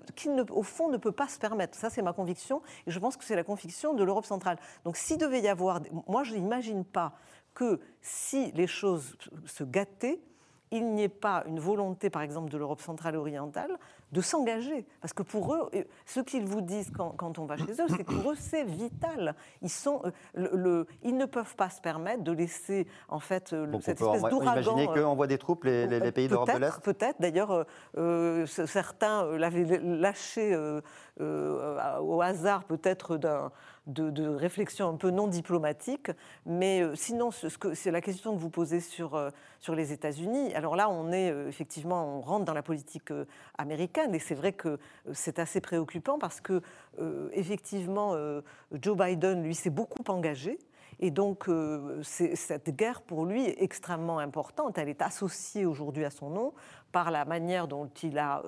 [0.50, 1.76] au fond, ne peut pas se permettre.
[1.76, 4.58] Ça, c'est ma conviction, et je pense que c'est la conviction de l'Europe centrale.
[4.84, 5.53] Donc, s'il devait y.
[5.54, 7.12] Moi, je n'imagine pas
[7.54, 10.20] que si les choses se gâtaient,
[10.70, 13.78] il n'y ait pas une volonté, par exemple, de l'Europe centrale orientale
[14.10, 14.86] de s'engager.
[15.00, 15.70] Parce que pour eux,
[16.06, 19.34] ce qu'ils vous disent quand, on va chez eux, c'est que pour eux, c'est vital.
[19.62, 23.66] Ils, sont, euh, le, ils ne peuvent pas se permettre de laisser, en fait, euh,
[23.80, 24.62] cette espèce d'ouragan...
[24.62, 27.20] Imaginer euh, qu'on voit des troupes, les, les, pays d'Europe de l'Est Peut-être.
[27.20, 27.66] D'ailleurs,
[28.46, 30.56] certains l'avaient lâché
[31.20, 33.52] au hasard, peut-être, d'un
[33.86, 36.10] de, réflexion un peu non diplomatique.
[36.46, 39.30] Mais euh, sinon, c'est la question que vous posez sur, euh,
[39.60, 40.54] sur les États-Unis.
[40.54, 43.12] Alors là, on est euh, effectivement, on rentre dans la politique
[43.58, 44.78] américaine et c'est vrai que
[45.12, 46.62] c'est assez préoccupant parce que
[47.32, 48.16] effectivement,
[48.72, 50.58] Joe Biden, lui, s'est beaucoup engagé.
[51.00, 51.48] Et donc,
[52.02, 54.78] cette guerre, pour lui, est extrêmement importante.
[54.78, 56.52] Elle est associée aujourd'hui à son nom
[56.94, 58.40] par la manière dont il a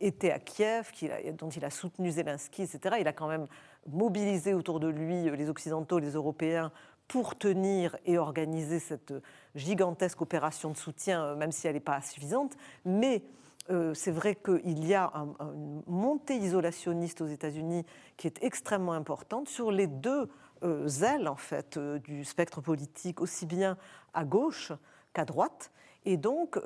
[0.00, 0.90] été à Kiev,
[1.38, 2.96] dont il a soutenu Zelensky, etc.
[2.98, 3.46] Il a quand même
[3.86, 6.72] mobiliser autour de lui euh, les Occidentaux, les Européens,
[7.06, 9.14] pour tenir et organiser cette
[9.54, 12.56] gigantesque opération de soutien, euh, même si elle n'est pas suffisante.
[12.84, 13.22] Mais
[13.70, 17.86] euh, c'est vrai qu'il y a une montée isolationniste aux États-Unis
[18.16, 20.28] qui est extrêmement importante sur les deux
[21.02, 23.76] ailes en fait du spectre politique, aussi bien
[24.14, 24.72] à gauche
[25.12, 25.70] qu'à droite.
[26.06, 26.58] Et donc,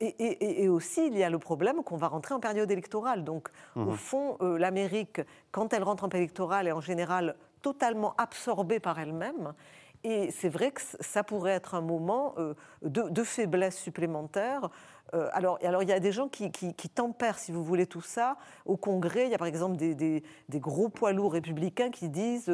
[0.00, 3.24] et, aussi, il y a le problème qu'on va rentrer en période électorale.
[3.24, 3.96] Donc, au mhm.
[3.96, 5.20] fond, euh, l'Amérique,
[5.52, 9.54] quand elle rentre en période électorale, est en général totalement absorbée par elle-même.
[10.02, 14.68] Et c'est vrai que ça pourrait être un moment euh, de, faiblesse supplémentaire.
[15.14, 16.50] Euh, alors, alors, il y a des gens qui,
[16.94, 18.36] tempèrent, si vous voulez, tout ça.
[18.66, 22.52] Au Congrès, il y a par exemple des, des gros poids lourds républicains qui disent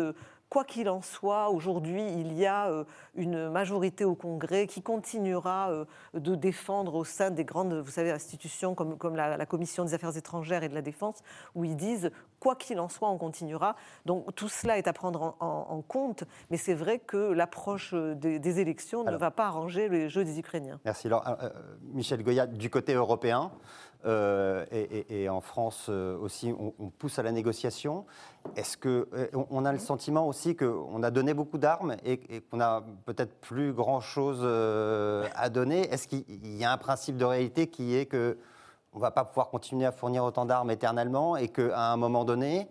[0.51, 2.85] Quoi qu'il en soit, aujourd'hui, il y a euh,
[3.15, 5.85] une majorité au Congrès qui continuera euh,
[6.15, 10.17] de défendre au sein des grandes, vous savez, institutions comme, comme la, Commission des Affaires
[10.17, 11.19] étrangères et de la Défense,
[11.55, 13.77] où ils disent quoi qu'il en soit, on continuera.
[14.07, 19.05] Donc tout cela est à prendre en, compte, mais c'est vrai que l'approche des, élections
[19.05, 20.81] ne va pas arranger les jeux des Ukrainiens.
[20.85, 21.07] Merci.
[21.07, 21.49] Alors, euh,
[21.93, 23.53] Michel Goya, du côté européen,
[24.07, 28.07] euh, et, en France euh, aussi, on, pousse à la négociation.
[28.57, 32.57] Est-ce que euh, on a le sentiment aussi qu'on a donné beaucoup d'armes et, qu'on
[32.57, 34.43] n'a peut-être plus grand-chose
[35.35, 35.83] à donner?
[35.93, 38.39] Est-ce qu'il y a un principe de réalité qui est que
[38.93, 42.69] on va pas pouvoir continuer à fournir autant d'armes éternellement et qu'à un moment donné,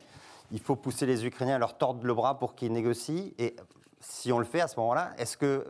[0.51, 3.31] il faut pousser les Ukrainiens à leur tordre le bras pour qu'ils négocient?
[3.37, 3.55] Et
[4.01, 5.65] si on le fait à ce moment-là, est-ce que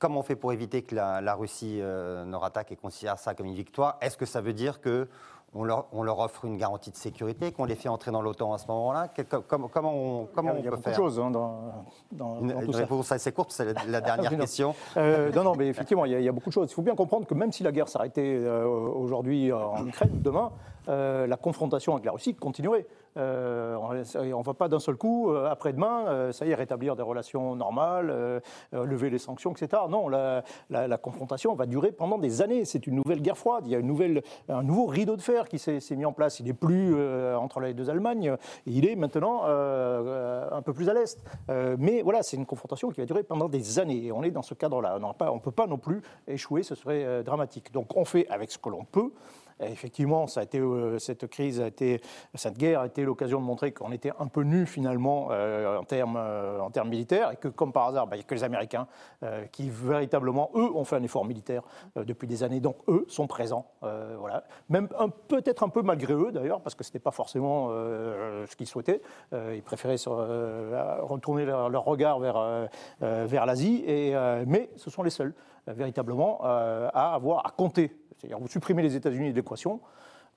[0.00, 3.44] Comment on fait pour éviter que la, Russie euh, ne rattaque et considère ça comme
[3.44, 3.98] une victoire?
[4.00, 5.06] Est-ce que ça veut dire que
[5.52, 8.54] on leur, on leur, offre une garantie de sécurité, qu'on les fait entrer dans l'OTAN
[8.54, 9.08] à ce moment-là?
[9.46, 12.52] Comment, comment on, comment il y a, on beaucoup de choses hein, dans, dans, une,
[12.52, 14.74] réponse assez courte, c'est la, dernière question.
[14.96, 16.70] Euh, non, non, mais effectivement, il y, a, beaucoup de choses.
[16.70, 20.50] Il faut bien comprendre que même si la guerre s'arrêtait euh, aujourd'hui en Ukraine, demain,
[20.86, 22.86] la confrontation avec la Russie continuerait.
[23.16, 28.42] On ne va pas d'un seul coup, après-demain, ça y est, rétablir des relations normales,
[28.72, 29.82] lever les sanctions, etc.
[29.88, 32.64] Non, la, confrontation va durer pendant des années.
[32.64, 33.64] C'est une nouvelle guerre froide.
[33.66, 36.40] Il y a un nouveau rideau de fer qui s'est mis en place.
[36.40, 36.94] Il n'est plus
[37.34, 38.36] entre les deux Allemagnes,
[38.66, 41.18] il est maintenant un peu plus à l'est.
[41.78, 44.06] mais voilà, c'est une confrontation qui va durer pendant des années.
[44.06, 44.98] Et on est dans ce cadre-là.
[45.20, 47.72] On ne peut pas non plus échouer, ce serait dramatique.
[47.72, 49.12] Donc on fait avec ce que l'on peut
[49.62, 52.00] effectivement, euh, cette crise, a été,
[52.34, 55.84] cette guerre a été l'occasion de montrer qu'on était un peu nus finalement euh, en,
[55.84, 58.34] termes, euh, en termes militaires et que, comme par hasard, bah, il n'y a que
[58.34, 58.86] les Américains
[59.52, 61.62] qui véritablement, eux, ont fait un effort militaire
[61.96, 62.60] depuis des années.
[62.60, 63.66] Donc, eux sont présents.
[63.82, 64.44] voilà.
[64.68, 64.88] Même
[65.28, 69.02] peut-être un peu malgré eux d'ailleurs, parce que ce n'était pas forcément ce qu'ils souhaitaient.
[69.32, 69.96] ils préféraient
[71.02, 72.68] retourner leur, regard vers,
[73.00, 73.84] vers l'Asie,
[74.46, 75.34] mais ce sont les seuls
[75.66, 79.80] véritablement à avoir à compter c'est-à-dire vous supprimez les États-Unis de l'équation.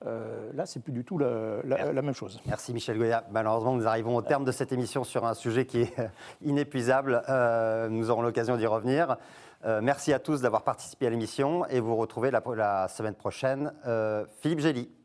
[0.06, 2.40] Euh, là, c'est plus du tout la, même chose.
[2.46, 3.24] Merci Michel Goya.
[3.30, 5.94] Malheureusement, nous arrivons au terme de cette émission sur un sujet qui est
[6.42, 7.22] inépuisable.
[7.28, 9.16] Euh, nous aurons l'occasion d'y revenir.
[9.64, 13.72] Euh, merci à tous d'avoir participé à l'émission et vous retrouvez la, la semaine prochaine
[14.40, 15.03] Philippe Gély.